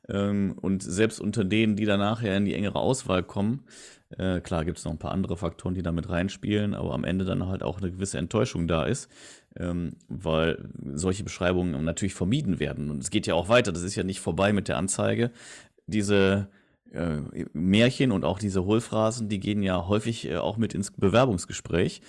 Ähm, 0.09 0.55
und 0.61 0.83
selbst 0.83 1.21
unter 1.21 1.45
denen, 1.45 1.77
die 1.77 1.85
dann 1.85 2.01
nachher 2.01 2.37
in 2.37 2.45
die 2.45 2.55
engere 2.55 2.79
Auswahl 2.79 3.23
kommen, 3.23 3.65
äh, 4.17 4.41
klar 4.41 4.65
gibt 4.65 4.79
es 4.79 4.85
noch 4.85 4.93
ein 4.93 4.99
paar 4.99 5.13
andere 5.13 5.37
Faktoren, 5.37 5.75
die 5.75 5.83
damit 5.83 6.09
reinspielen, 6.09 6.75
aber 6.75 6.95
am 6.95 7.05
Ende 7.05 7.25
dann 7.25 7.47
halt 7.47 7.63
auch 7.63 7.79
eine 7.79 7.91
gewisse 7.91 8.19
Enttäuschung 8.19 8.69
da 8.69 8.85
ist, 8.85 9.11
ähm, 9.57 9.97
weil 10.09 10.69
solche 10.95 11.25
Beschreibungen 11.25 11.85
natürlich 11.85 12.15
vermieden 12.15 12.61
werden. 12.61 12.91
Und 12.91 13.03
es 13.03 13.11
geht 13.11 13.27
ja 13.27 13.35
auch 13.35 13.49
weiter, 13.49 13.73
das 13.73 13.83
ist 13.83 13.97
ja 13.97 14.05
nicht 14.05 14.21
vorbei 14.21 14.53
mit 14.53 14.69
der 14.69 14.77
Anzeige. 14.77 15.33
Diese 15.87 16.49
äh, 16.93 17.19
Märchen 17.53 18.13
und 18.13 18.25
auch 18.25 18.39
diese 18.39 18.65
Hohlphrasen, 18.65 19.29
die 19.29 19.41
gehen 19.41 19.63
ja 19.63 19.89
häufig 19.89 20.29
äh, 20.29 20.37
auch 20.37 20.57
mit 20.57 20.73
ins 20.73 20.93
Bewerbungsgespräch 20.93 22.01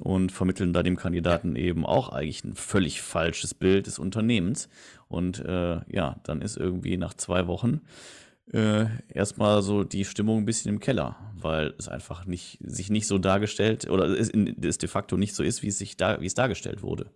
und 0.00 0.32
vermitteln 0.32 0.72
da 0.72 0.82
dem 0.82 0.96
Kandidaten 0.96 1.54
eben 1.54 1.84
auch 1.84 2.08
eigentlich 2.08 2.44
ein 2.44 2.54
völlig 2.54 3.02
falsches 3.02 3.52
Bild 3.52 3.86
des 3.86 3.98
Unternehmens. 3.98 4.70
Und 5.12 5.38
äh, 5.44 5.80
ja, 5.88 6.16
dann 6.24 6.42
ist 6.42 6.56
irgendwie 6.56 6.96
nach 6.96 7.14
zwei 7.14 7.46
Wochen 7.46 7.82
äh, 8.52 8.86
erstmal 9.08 9.62
so 9.62 9.84
die 9.84 10.04
Stimmung 10.04 10.38
ein 10.38 10.44
bisschen 10.44 10.70
im 10.70 10.80
Keller, 10.80 11.16
weil 11.36 11.74
es 11.78 11.88
einfach 11.88 12.26
nicht, 12.26 12.58
sich 12.60 12.90
nicht 12.90 13.06
so 13.06 13.18
dargestellt 13.18 13.88
oder 13.88 14.06
es, 14.06 14.30
es 14.30 14.78
de 14.78 14.88
facto 14.88 15.16
nicht 15.16 15.34
so 15.34 15.42
ist, 15.42 15.62
wie 15.62 15.68
es 15.68 15.78
sich 15.78 15.96
da, 15.96 16.20
wie 16.20 16.26
es 16.26 16.34
dargestellt 16.34 16.82
wurde. 16.82 17.10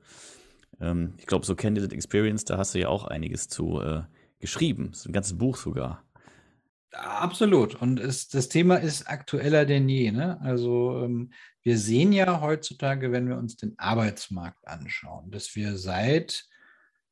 Ähm, 0.81 1.15
ich 1.19 1.27
glaube, 1.27 1.45
so 1.45 1.55
Candidate 1.55 1.95
Experience, 1.95 2.45
da 2.45 2.59
hast 2.59 2.75
du 2.75 2.79
ja 2.79 2.89
auch 2.89 3.05
einiges 3.05 3.49
zu 3.49 3.81
äh, 3.81 4.03
geschrieben. 4.39 4.91
Ist 4.93 5.07
ein 5.07 5.13
ganzes 5.13 5.37
Buch 5.37 5.57
sogar. 5.57 6.05
Absolut. 6.93 7.75
Und 7.75 8.01
es, 8.01 8.29
das 8.29 8.49
Thema 8.49 8.77
ist 8.77 9.07
aktueller 9.07 9.67
denn 9.67 9.89
je. 9.89 10.13
Ne? 10.13 10.41
Also 10.41 11.03
ähm, 11.05 11.33
wir 11.63 11.77
sehen 11.77 12.13
ja 12.13 12.41
heutzutage, 12.41 13.13
wenn 13.13 13.29
wir 13.29 13.37
uns 13.37 13.57
den 13.57 13.79
Arbeitsmarkt 13.79 14.67
anschauen, 14.67 15.31
dass 15.31 15.55
wir 15.57 15.77
seit 15.77 16.47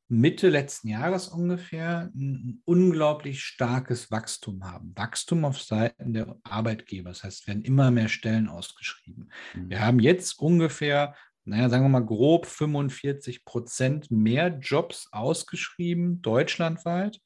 Mitte 0.07 0.49
letzten 0.49 0.89
Jahres 0.89 1.27
ungefähr 1.27 2.11
ein 2.15 2.61
unglaublich 2.65 3.43
starkes 3.43 4.11
Wachstum 4.11 4.63
haben. 4.63 4.93
Wachstum 4.95 5.45
auf 5.45 5.59
Seiten 5.59 6.13
der 6.13 6.37
Arbeitgeber. 6.43 7.09
Das 7.09 7.23
heißt, 7.23 7.41
es 7.41 7.47
werden 7.47 7.63
immer 7.63 7.89
mehr 7.89 8.07
Stellen 8.07 8.47
ausgeschrieben. 8.47 9.31
Mhm. 9.55 9.69
Wir 9.69 9.81
haben 9.81 9.99
jetzt 9.99 10.39
ungefähr, 10.39 11.15
naja, 11.43 11.69
sagen 11.69 11.85
wir 11.85 11.89
mal 11.89 12.05
grob 12.05 12.45
45 12.45 13.45
Prozent 13.45 14.11
mehr 14.11 14.49
Jobs 14.59 15.09
ausgeschrieben, 15.11 16.21
deutschlandweit, 16.21 17.19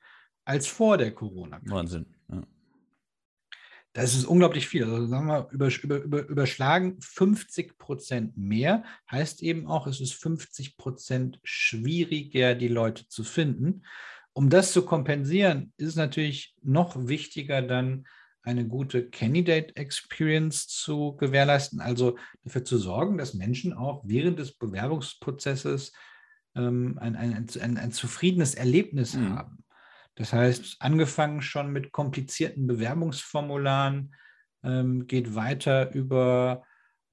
als 0.46 0.68
vor 0.68 0.98
der 0.98 1.13
Corona-Krise. 1.13 1.76
Wahnsinn. 1.76 2.06
Ja. 2.32 2.44
Das 3.93 4.13
ist 4.13 4.25
unglaublich 4.25 4.67
viel. 4.67 4.84
Also 4.84 5.08
sagen 5.08 5.28
wir 5.28 5.49
über, 5.52 5.69
über, 5.84 5.97
über, 5.97 6.28
überschlagen 6.28 6.97
50 7.02 7.78
Prozent 7.78 8.38
mehr 8.38 8.84
heißt 9.10 9.41
eben 9.41 9.67
auch, 9.67 9.88
es 9.88 9.99
ist 9.99 10.13
50 10.13 10.78
Prozent 10.78 11.39
schwieriger, 11.43 12.54
die 12.56 12.67
Leute 12.67 13.08
zu 13.08 13.23
finden. 13.23 13.84
Um 14.34 14.49
das 14.49 14.73
zu 14.73 14.84
kompensieren, 14.86 15.73
ist 15.78 15.89
es 15.89 15.95
natürlich 15.95 16.56
noch 16.62 17.08
wichtiger, 17.08 17.62
dann 17.62 18.06
eine 18.43 18.67
gute 18.67 19.10
Candidate 19.10 19.75
Experience 19.75 20.67
zu 20.67 21.15
gewährleisten, 21.17 21.82
also 21.82 22.17
dafür 22.43 22.63
zu 22.63 22.78
sorgen, 22.78 23.17
dass 23.17 23.34
Menschen 23.34 23.73
auch 23.73 24.02
während 24.06 24.39
des 24.39 24.54
Bewerbungsprozesses 24.54 25.91
ähm, 26.56 26.97
ein, 26.99 27.15
ein, 27.15 27.47
ein, 27.62 27.78
ein, 27.78 27.91
zufriedenes 27.91 28.56
Erlebnis 28.56 29.15
mhm. 29.15 29.36
haben. 29.36 29.59
Das 30.19 30.34
heißt, 30.34 30.75
angefangen 30.82 31.41
schon 31.41 31.71
mit 31.71 31.93
komplizierten 31.93 32.67
Bewerbungsformularen, 32.67 34.13
ähm, 34.65 35.08
geht 35.08 35.34
weiter 35.34 35.93
über, 35.93 36.63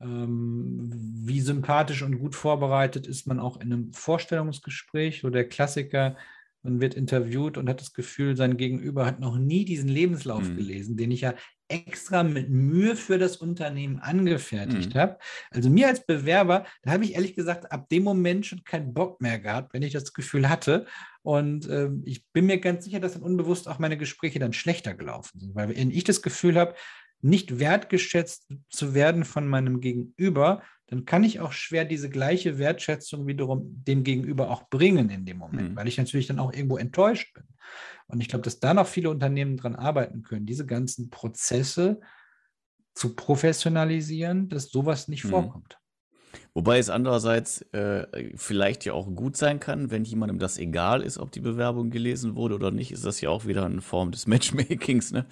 ähm, 0.01 0.91
wie 0.93 1.41
sympathisch 1.41 2.03
und 2.03 2.19
gut 2.19 2.35
vorbereitet 2.35 3.07
ist 3.07 3.29
man 3.29 3.39
auch 3.39 3.59
in 3.59 3.73
einem 3.73 3.93
Vorstellungsgespräch, 3.93 5.23
wo 5.23 5.31
der 5.31 5.49
Klassiker, 5.49 6.17
man 6.65 6.81
wird 6.81 6.95
interviewt 6.95 7.59
und 7.59 7.69
hat 7.69 7.81
das 7.81 7.93
Gefühl, 7.93 8.37
sein 8.37 8.57
Gegenüber 8.57 9.07
hat 9.07 9.21
noch 9.21 9.39
nie 9.39 9.65
diesen 9.65 9.89
Lebenslauf 9.89 10.49
mhm. 10.49 10.57
gelesen, 10.57 10.97
den 10.97 11.13
ich 11.13 11.21
ja 11.21 11.35
extra 11.69 12.25
mit 12.25 12.49
Mühe 12.51 12.97
für 12.97 13.19
das 13.19 13.37
Unternehmen 13.37 14.01
angefertigt 14.01 14.95
mhm. 14.95 14.99
habe. 14.99 15.19
Also 15.51 15.71
mir 15.71 15.87
als 15.87 16.05
Bewerber, 16.05 16.67
da 16.83 16.91
habe 16.91 17.05
ich 17.05 17.15
ehrlich 17.15 17.37
gesagt 17.37 17.71
ab 17.71 17.89
dem 17.89 18.03
Moment 18.03 18.47
schon 18.47 18.65
keinen 18.65 18.93
Bock 18.95 19.21
mehr 19.21 19.39
gehabt, 19.39 19.75
wenn 19.75 19.83
ich 19.83 19.93
das 19.93 20.13
Gefühl 20.13 20.49
hatte. 20.49 20.87
Und 21.27 21.69
äh, 21.69 21.91
ich 22.05 22.25
bin 22.29 22.47
mir 22.47 22.61
ganz 22.61 22.85
sicher, 22.85 23.01
dass 23.01 23.15
dann 23.15 23.23
unbewusst 23.23 23.67
auch 23.67 23.81
meine 23.81 23.99
Gespräche 23.99 24.39
dann 24.39 24.53
schlechter 24.53 24.95
gelaufen 24.95 25.41
sind, 25.41 25.57
weil 25.57 25.71
wenn 25.71 25.91
ich 25.91 26.05
das 26.05 26.23
Gefühl 26.23 26.57
habe, 26.57 26.77
nicht 27.21 27.59
wertgeschätzt 27.59 28.47
zu 28.69 28.95
werden 28.95 29.25
von 29.25 29.49
meinem 29.49 29.81
Gegenüber, 29.81 30.63
dann 30.87 31.05
kann 31.05 31.25
ich 31.25 31.41
auch 31.41 31.51
schwer 31.51 31.85
diese 31.85 32.11
gleiche 32.11 32.59
Wertschätzung 32.59 33.27
wiederum 33.27 33.83
dem 33.85 34.05
Gegenüber 34.05 34.53
auch 34.53 34.69
bringen 34.69 35.11
in 35.11 35.25
dem 35.25 35.39
Moment, 35.39 35.73
mhm. 35.73 35.77
weil 35.77 35.89
ich 35.89 35.99
natürlich 35.99 36.29
dann 36.29 36.39
auch 36.39 36.53
irgendwo 36.53 36.77
enttäuscht 36.77 37.35
bin. 37.35 37.43
Und 38.07 38.21
ich 38.21 38.29
glaube, 38.29 38.45
dass 38.45 38.61
da 38.61 38.73
noch 38.73 38.87
viele 38.87 39.11
Unternehmen 39.11 39.57
dran 39.57 39.75
arbeiten 39.75 40.23
können, 40.23 40.47
diese 40.47 40.65
ganzen 40.65 41.11
Prozesse 41.11 41.99
zu 42.95 43.17
professionalisieren, 43.17 44.49
dass 44.49 44.69
sowas 44.71 45.09
nicht 45.09 45.25
mhm. 45.25 45.31
vorkommt. 45.31 45.77
Wobei 46.55 46.79
es 46.79 46.91
andererseits 46.91 47.63
äh, 47.73 48.07
vielleicht 48.35 48.85
ja 48.85 48.93
auch 48.93 49.07
gut 49.15 49.37
sein 49.37 49.61
kann, 49.61 49.91
wenn 49.91 50.05
jemandem 50.05 50.39
das 50.39 50.59
egal 50.59 51.03
ist, 51.03 51.19
ob 51.19 51.33
die 51.33 51.41
Bewerbung 51.41 51.91
gelesen 51.91 52.35
wurde 52.35 52.55
oder 52.55 52.71
nicht, 52.71 52.93
ist 52.93 53.05
das 53.05 53.21
ja 53.21 53.31
auch 53.31 53.47
wieder 53.47 53.65
eine 53.65 53.83
Form 53.83 54.13
des 54.13 54.27
Matchmakings. 54.27 55.13
Ne? 55.13 55.27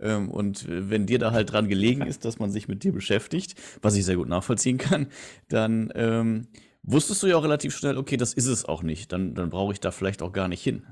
Ähm, 0.00 0.30
und 0.30 0.66
wenn 0.68 1.06
dir 1.06 1.18
da 1.18 1.32
halt 1.32 1.52
dran 1.52 1.68
gelegen 1.68 2.02
ist, 2.02 2.24
dass 2.24 2.38
man 2.38 2.50
sich 2.50 2.68
mit 2.68 2.84
dir 2.84 2.92
beschäftigt, 2.92 3.54
was 3.82 3.96
ich 3.96 4.04
sehr 4.04 4.16
gut 4.16 4.28
nachvollziehen 4.28 4.78
kann, 4.78 5.08
dann 5.48 5.92
ähm, 5.94 6.48
wusstest 6.82 7.22
du 7.22 7.26
ja 7.26 7.36
auch 7.36 7.44
relativ 7.44 7.76
schnell, 7.76 7.98
okay, 7.98 8.16
das 8.16 8.34
ist 8.34 8.46
es 8.46 8.64
auch 8.64 8.82
nicht. 8.82 9.12
Dann, 9.12 9.34
dann 9.34 9.50
brauche 9.50 9.72
ich 9.72 9.80
da 9.80 9.90
vielleicht 9.90 10.22
auch 10.22 10.32
gar 10.32 10.48
nicht 10.48 10.62
hin. 10.62 10.84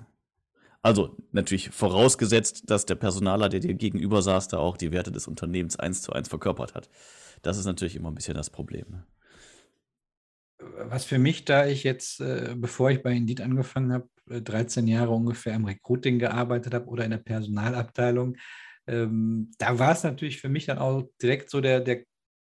Also 0.83 1.17
natürlich 1.33 1.71
vorausgesetzt, 1.71 2.71
dass 2.71 2.87
der 2.87 2.95
Personaler, 2.95 3.49
der 3.49 3.59
dir 3.59 3.75
gegenüber 3.75 4.23
saß, 4.23 4.47
da 4.47 4.59
auch 4.59 4.77
die 4.77 4.93
Werte 4.93 5.11
des 5.11 5.27
Unternehmens 5.27 5.77
eins 5.77 6.03
zu 6.03 6.13
eins 6.13 6.29
verkörpert 6.29 6.75
hat. 6.77 6.89
Das 7.43 7.59
ist 7.59 7.65
natürlich 7.65 7.97
immer 7.97 8.11
ein 8.11 8.15
bisschen 8.15 8.37
das 8.37 8.51
Problem. 8.51 8.87
Ne? 8.91 9.05
Was 10.59 11.05
für 11.05 11.19
mich, 11.19 11.45
da 11.45 11.67
ich 11.67 11.85
jetzt, 11.85 12.21
äh, 12.21 12.55
bevor 12.57 12.91
ich 12.91 13.03
bei 13.03 13.13
Indeed 13.13 13.41
angefangen 13.41 13.93
habe, 13.93 14.09
13 14.27 14.87
äh, 14.87 14.93
Jahre 14.93 15.13
ungefähr 15.13 15.55
im 15.55 15.65
Recruiting 15.65 16.19
gearbeitet 16.19 16.75
habe 16.75 16.87
oder 16.87 17.05
in 17.05 17.11
der 17.11 17.19
Personalabteilung, 17.19 18.37
ähm, 18.87 19.51
da 19.59 19.79
war 19.79 19.93
es 19.93 20.05
natürlich 20.05 20.41
für 20.41 20.49
mich 20.49 20.67
dann 20.67 20.79
auch 20.79 21.09
direkt 21.21 21.51
so 21.51 21.61
der, 21.61 21.81
der 21.81 22.05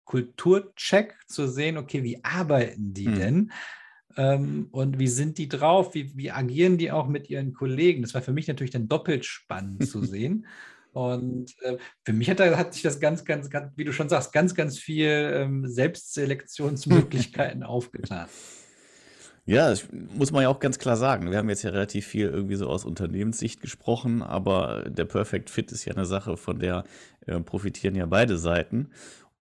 Kulturcheck 0.06 1.16
zu 1.28 1.48
sehen, 1.48 1.78
okay, 1.78 2.04
wie 2.04 2.24
arbeiten 2.24 2.94
die 2.94 3.08
mhm. 3.08 3.16
denn? 3.16 3.52
Ähm, 4.18 4.68
und 4.72 5.00
wie 5.00 5.08
sind 5.08 5.38
die 5.38 5.50
drauf? 5.50 5.94
Wie, 5.94 6.16
wie 6.16 6.32
agieren 6.32 6.78
die 6.78 6.92
auch 6.92 7.08
mit 7.08 7.30
ihren 7.30 7.54
Kollegen? 7.54 8.02
Das 8.02 8.14
war 8.14 8.22
für 8.22 8.34
mich 8.34 8.48
natürlich 8.48 8.72
dann 8.72 8.88
doppelt 8.88 9.26
spannend 9.26 9.88
zu 9.88 10.04
sehen. 10.06 10.48
Und 10.92 11.54
äh, 11.62 11.78
für 12.04 12.14
mich 12.14 12.30
hat, 12.30 12.40
hat, 12.40 12.74
sich 12.74 12.84
das 12.84 13.00
ganz, 13.00 13.26
ganz, 13.26 13.50
ganz, 13.50 13.72
wie 13.76 13.84
du 13.84 13.94
schon 13.94 14.10
sagst, 14.10 14.34
ganz, 14.34 14.56
ganz 14.56 14.80
viel 14.80 15.32
ähm, 15.34 15.68
Selbstselektionsmöglichkeiten 15.68 17.64
aufgetan. 17.64 18.28
Ja, 19.46 19.70
das 19.70 19.88
muss 19.92 20.32
man 20.32 20.44
ja 20.44 20.50
auch 20.50 20.60
ganz 20.60 20.78
klar 20.78 20.96
sagen. 20.96 21.32
Wir 21.32 21.38
haben 21.40 21.50
jetzt 21.50 21.64
ja 21.64 21.72
relativ 21.72 22.06
viel 22.06 22.28
irgendwie 22.28 22.56
so 22.56 22.68
aus 22.68 22.86
Unternehmenssicht 22.86 23.62
gesprochen, 23.62 24.22
aber 24.22 24.86
der 24.88 25.06
Perfect 25.06 25.50
Fit 25.50 25.72
ist 25.72 25.86
ja 25.86 25.94
eine 25.94 26.06
Sache, 26.06 26.38
von 26.38 26.60
der 26.60 26.84
äh, 27.26 27.40
profitieren 27.40 27.96
ja 27.96 28.06
beide 28.06 28.38
Seiten. 28.38 28.90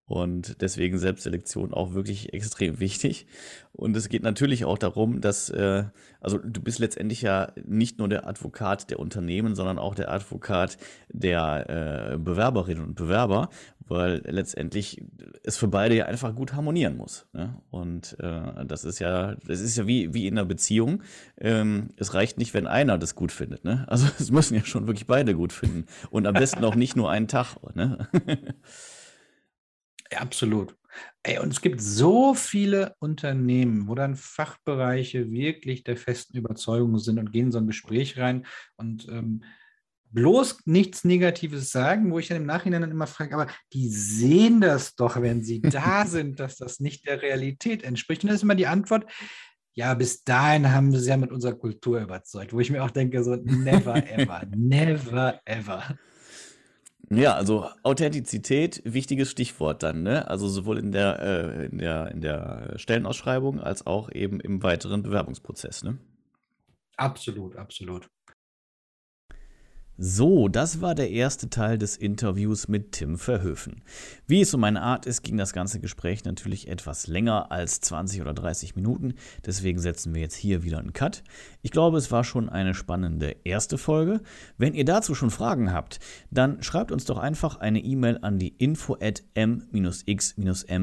Und 0.08 0.62
deswegen 0.62 0.98
Selbstselektion 0.98 1.74
auch 1.74 1.92
wirklich 1.92 2.32
extrem 2.32 2.80
wichtig. 2.80 3.26
Und 3.72 3.94
es 3.94 4.08
geht 4.08 4.22
natürlich 4.22 4.64
auch 4.64 4.78
darum, 4.78 5.20
dass, 5.20 5.50
äh, 5.50 5.84
also 6.20 6.38
du 6.38 6.62
bist 6.62 6.78
letztendlich 6.78 7.20
ja 7.20 7.52
nicht 7.66 7.98
nur 7.98 8.08
der 8.08 8.26
Advokat 8.26 8.90
der 8.90 9.00
Unternehmen, 9.00 9.54
sondern 9.54 9.78
auch 9.78 9.94
der 9.94 10.10
Advokat 10.10 10.78
der 11.12 12.14
äh, 12.14 12.18
Bewerberinnen 12.18 12.82
und 12.82 12.94
Bewerber, 12.94 13.50
weil 13.86 14.22
letztendlich 14.24 15.04
es 15.44 15.58
für 15.58 15.68
beide 15.68 15.94
ja 15.94 16.06
einfach 16.06 16.34
gut 16.34 16.54
harmonieren 16.54 16.96
muss. 16.96 17.26
Ne? 17.34 17.60
Und 17.70 18.16
äh, 18.18 18.64
das 18.64 18.84
ist 18.84 19.00
ja, 19.00 19.34
das 19.46 19.60
ist 19.60 19.76
ja 19.76 19.86
wie, 19.86 20.14
wie 20.14 20.26
in 20.26 20.38
einer 20.38 20.46
Beziehung. 20.46 21.02
Ähm, 21.36 21.90
es 21.98 22.14
reicht 22.14 22.38
nicht, 22.38 22.54
wenn 22.54 22.66
einer 22.66 22.96
das 22.96 23.14
gut 23.14 23.30
findet. 23.30 23.64
Ne? 23.64 23.84
Also 23.88 24.06
es 24.18 24.30
müssen 24.30 24.54
ja 24.54 24.64
schon 24.64 24.86
wirklich 24.86 25.06
beide 25.06 25.34
gut 25.34 25.52
finden. 25.52 25.84
Und 26.10 26.26
am 26.26 26.34
besten 26.34 26.64
auch 26.64 26.74
nicht 26.74 26.96
nur 26.96 27.10
einen 27.10 27.28
Tag. 27.28 27.56
Ne? 27.74 28.08
Ja, 30.12 30.18
absolut. 30.20 30.74
Ey, 31.22 31.38
und 31.38 31.52
es 31.52 31.60
gibt 31.60 31.80
so 31.80 32.34
viele 32.34 32.94
Unternehmen, 32.98 33.88
wo 33.88 33.94
dann 33.94 34.16
Fachbereiche 34.16 35.30
wirklich 35.30 35.84
der 35.84 35.96
festen 35.96 36.36
Überzeugung 36.36 36.98
sind 36.98 37.18
und 37.18 37.32
gehen 37.32 37.46
in 37.46 37.52
so 37.52 37.58
ein 37.58 37.66
Gespräch 37.66 38.18
rein 38.18 38.46
und 38.76 39.06
ähm, 39.08 39.44
bloß 40.10 40.62
nichts 40.64 41.04
Negatives 41.04 41.70
sagen, 41.70 42.10
wo 42.10 42.18
ich 42.18 42.28
dann 42.28 42.38
im 42.38 42.46
Nachhinein 42.46 42.80
dann 42.80 42.90
immer 42.90 43.06
frage, 43.06 43.34
aber 43.34 43.46
die 43.72 43.88
sehen 43.88 44.60
das 44.60 44.94
doch, 44.94 45.20
wenn 45.20 45.42
sie 45.42 45.60
da 45.60 46.06
sind, 46.06 46.40
dass 46.40 46.56
das 46.56 46.80
nicht 46.80 47.06
der 47.06 47.20
Realität 47.20 47.82
entspricht. 47.82 48.22
Und 48.22 48.28
dann 48.28 48.36
ist 48.36 48.42
immer 48.42 48.54
die 48.54 48.66
Antwort, 48.66 49.04
ja, 49.74 49.94
bis 49.94 50.24
dahin 50.24 50.72
haben 50.72 50.96
sie 50.96 51.08
ja 51.08 51.16
mit 51.16 51.30
unserer 51.30 51.54
Kultur 51.54 52.00
überzeugt, 52.00 52.52
wo 52.52 52.60
ich 52.60 52.70
mir 52.70 52.82
auch 52.82 52.90
denke, 52.90 53.22
so 53.22 53.36
never 53.36 53.96
ever, 54.10 54.42
never 54.56 55.40
ever. 55.44 55.98
Ja, 57.10 57.34
also 57.34 57.70
Authentizität, 57.82 58.82
wichtiges 58.84 59.30
Stichwort 59.30 59.82
dann, 59.82 60.02
ne? 60.02 60.28
Also 60.28 60.46
sowohl 60.48 60.78
in 60.78 60.92
der, 60.92 61.20
äh, 61.20 61.66
in 61.66 61.78
der, 61.78 62.10
in 62.10 62.20
der 62.20 62.74
Stellenausschreibung 62.76 63.60
als 63.60 63.86
auch 63.86 64.12
eben 64.12 64.40
im 64.40 64.62
weiteren 64.62 65.02
Bewerbungsprozess, 65.02 65.82
ne? 65.84 65.98
Absolut, 66.96 67.56
absolut. 67.56 68.10
So, 70.00 70.46
das 70.46 70.80
war 70.80 70.94
der 70.94 71.10
erste 71.10 71.50
Teil 71.50 71.76
des 71.76 71.96
Interviews 71.96 72.68
mit 72.68 72.92
Tim 72.92 73.18
Verhöfen. 73.18 73.82
Wie 74.28 74.42
es 74.42 74.52
so 74.52 74.56
meine 74.56 74.80
Art 74.80 75.06
ist, 75.06 75.22
ging 75.22 75.36
das 75.36 75.52
ganze 75.52 75.80
Gespräch 75.80 76.24
natürlich 76.24 76.68
etwas 76.68 77.08
länger 77.08 77.50
als 77.50 77.80
20 77.80 78.20
oder 78.20 78.32
30 78.32 78.76
Minuten, 78.76 79.14
deswegen 79.44 79.80
setzen 79.80 80.14
wir 80.14 80.22
jetzt 80.22 80.36
hier 80.36 80.62
wieder 80.62 80.78
einen 80.78 80.92
Cut. 80.92 81.24
Ich 81.62 81.72
glaube, 81.72 81.98
es 81.98 82.12
war 82.12 82.22
schon 82.22 82.48
eine 82.48 82.74
spannende 82.74 83.34
erste 83.42 83.76
Folge. 83.76 84.20
Wenn 84.56 84.74
ihr 84.74 84.84
dazu 84.84 85.16
schon 85.16 85.32
Fragen 85.32 85.72
habt, 85.72 85.98
dann 86.30 86.62
schreibt 86.62 86.92
uns 86.92 87.04
doch 87.04 87.18
einfach 87.18 87.56
eine 87.56 87.80
E-Mail 87.80 88.20
an 88.22 88.38
die 88.38 88.54
info 88.56 88.96
at 89.00 89.24
m-x-m.de 89.34 90.78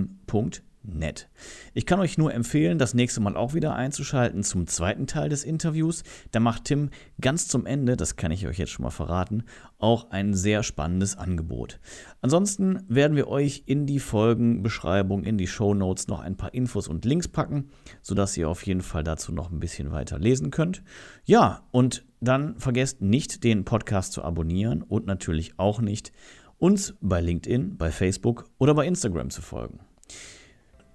nett. 0.93 1.29
Ich 1.73 1.85
kann 1.85 1.99
euch 1.99 2.17
nur 2.17 2.33
empfehlen, 2.33 2.77
das 2.77 2.93
nächste 2.93 3.21
Mal 3.21 3.35
auch 3.35 3.53
wieder 3.53 3.75
einzuschalten 3.75 4.43
zum 4.43 4.67
zweiten 4.67 5.07
Teil 5.07 5.29
des 5.29 5.43
Interviews. 5.43 6.03
Da 6.31 6.39
macht 6.39 6.65
Tim 6.65 6.89
ganz 7.19 7.47
zum 7.47 7.65
Ende, 7.65 7.97
das 7.97 8.15
kann 8.15 8.31
ich 8.31 8.45
euch 8.47 8.57
jetzt 8.57 8.71
schon 8.71 8.83
mal 8.83 8.91
verraten, 8.91 9.43
auch 9.79 10.11
ein 10.11 10.33
sehr 10.33 10.63
spannendes 10.63 11.17
Angebot. 11.17 11.79
Ansonsten 12.21 12.83
werden 12.87 13.17
wir 13.17 13.27
euch 13.27 13.63
in 13.65 13.85
die 13.85 13.99
Folgenbeschreibung, 13.99 15.23
in 15.23 15.37
die 15.37 15.47
Show 15.47 15.73
Notes 15.73 16.07
noch 16.07 16.19
ein 16.19 16.37
paar 16.37 16.53
Infos 16.53 16.87
und 16.87 17.05
Links 17.05 17.27
packen, 17.27 17.69
sodass 18.01 18.37
ihr 18.37 18.49
auf 18.49 18.65
jeden 18.65 18.81
Fall 18.81 19.03
dazu 19.03 19.31
noch 19.31 19.51
ein 19.51 19.59
bisschen 19.59 19.91
weiter 19.91 20.19
lesen 20.19 20.51
könnt. 20.51 20.83
Ja, 21.25 21.63
und 21.71 22.05
dann 22.21 22.57
vergesst 22.59 23.01
nicht, 23.01 23.43
den 23.43 23.65
Podcast 23.65 24.13
zu 24.13 24.23
abonnieren 24.23 24.81
und 24.81 25.05
natürlich 25.05 25.59
auch 25.59 25.81
nicht, 25.81 26.11
uns 26.57 26.95
bei 27.01 27.21
LinkedIn, 27.21 27.77
bei 27.77 27.91
Facebook 27.91 28.49
oder 28.57 28.73
bei 28.73 28.87
Instagram 28.87 29.29
zu 29.29 29.41
folgen. 29.41 29.79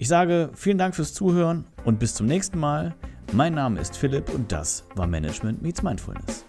Ich 0.00 0.08
sage 0.08 0.48
vielen 0.54 0.78
Dank 0.78 0.94
fürs 0.94 1.12
Zuhören 1.12 1.66
und 1.84 1.98
bis 1.98 2.14
zum 2.14 2.24
nächsten 2.24 2.58
Mal. 2.58 2.94
Mein 3.34 3.52
Name 3.52 3.78
ist 3.78 3.98
Philipp 3.98 4.32
und 4.32 4.50
das 4.50 4.82
war 4.94 5.06
Management 5.06 5.60
Meets 5.60 5.82
Mindfulness. 5.82 6.46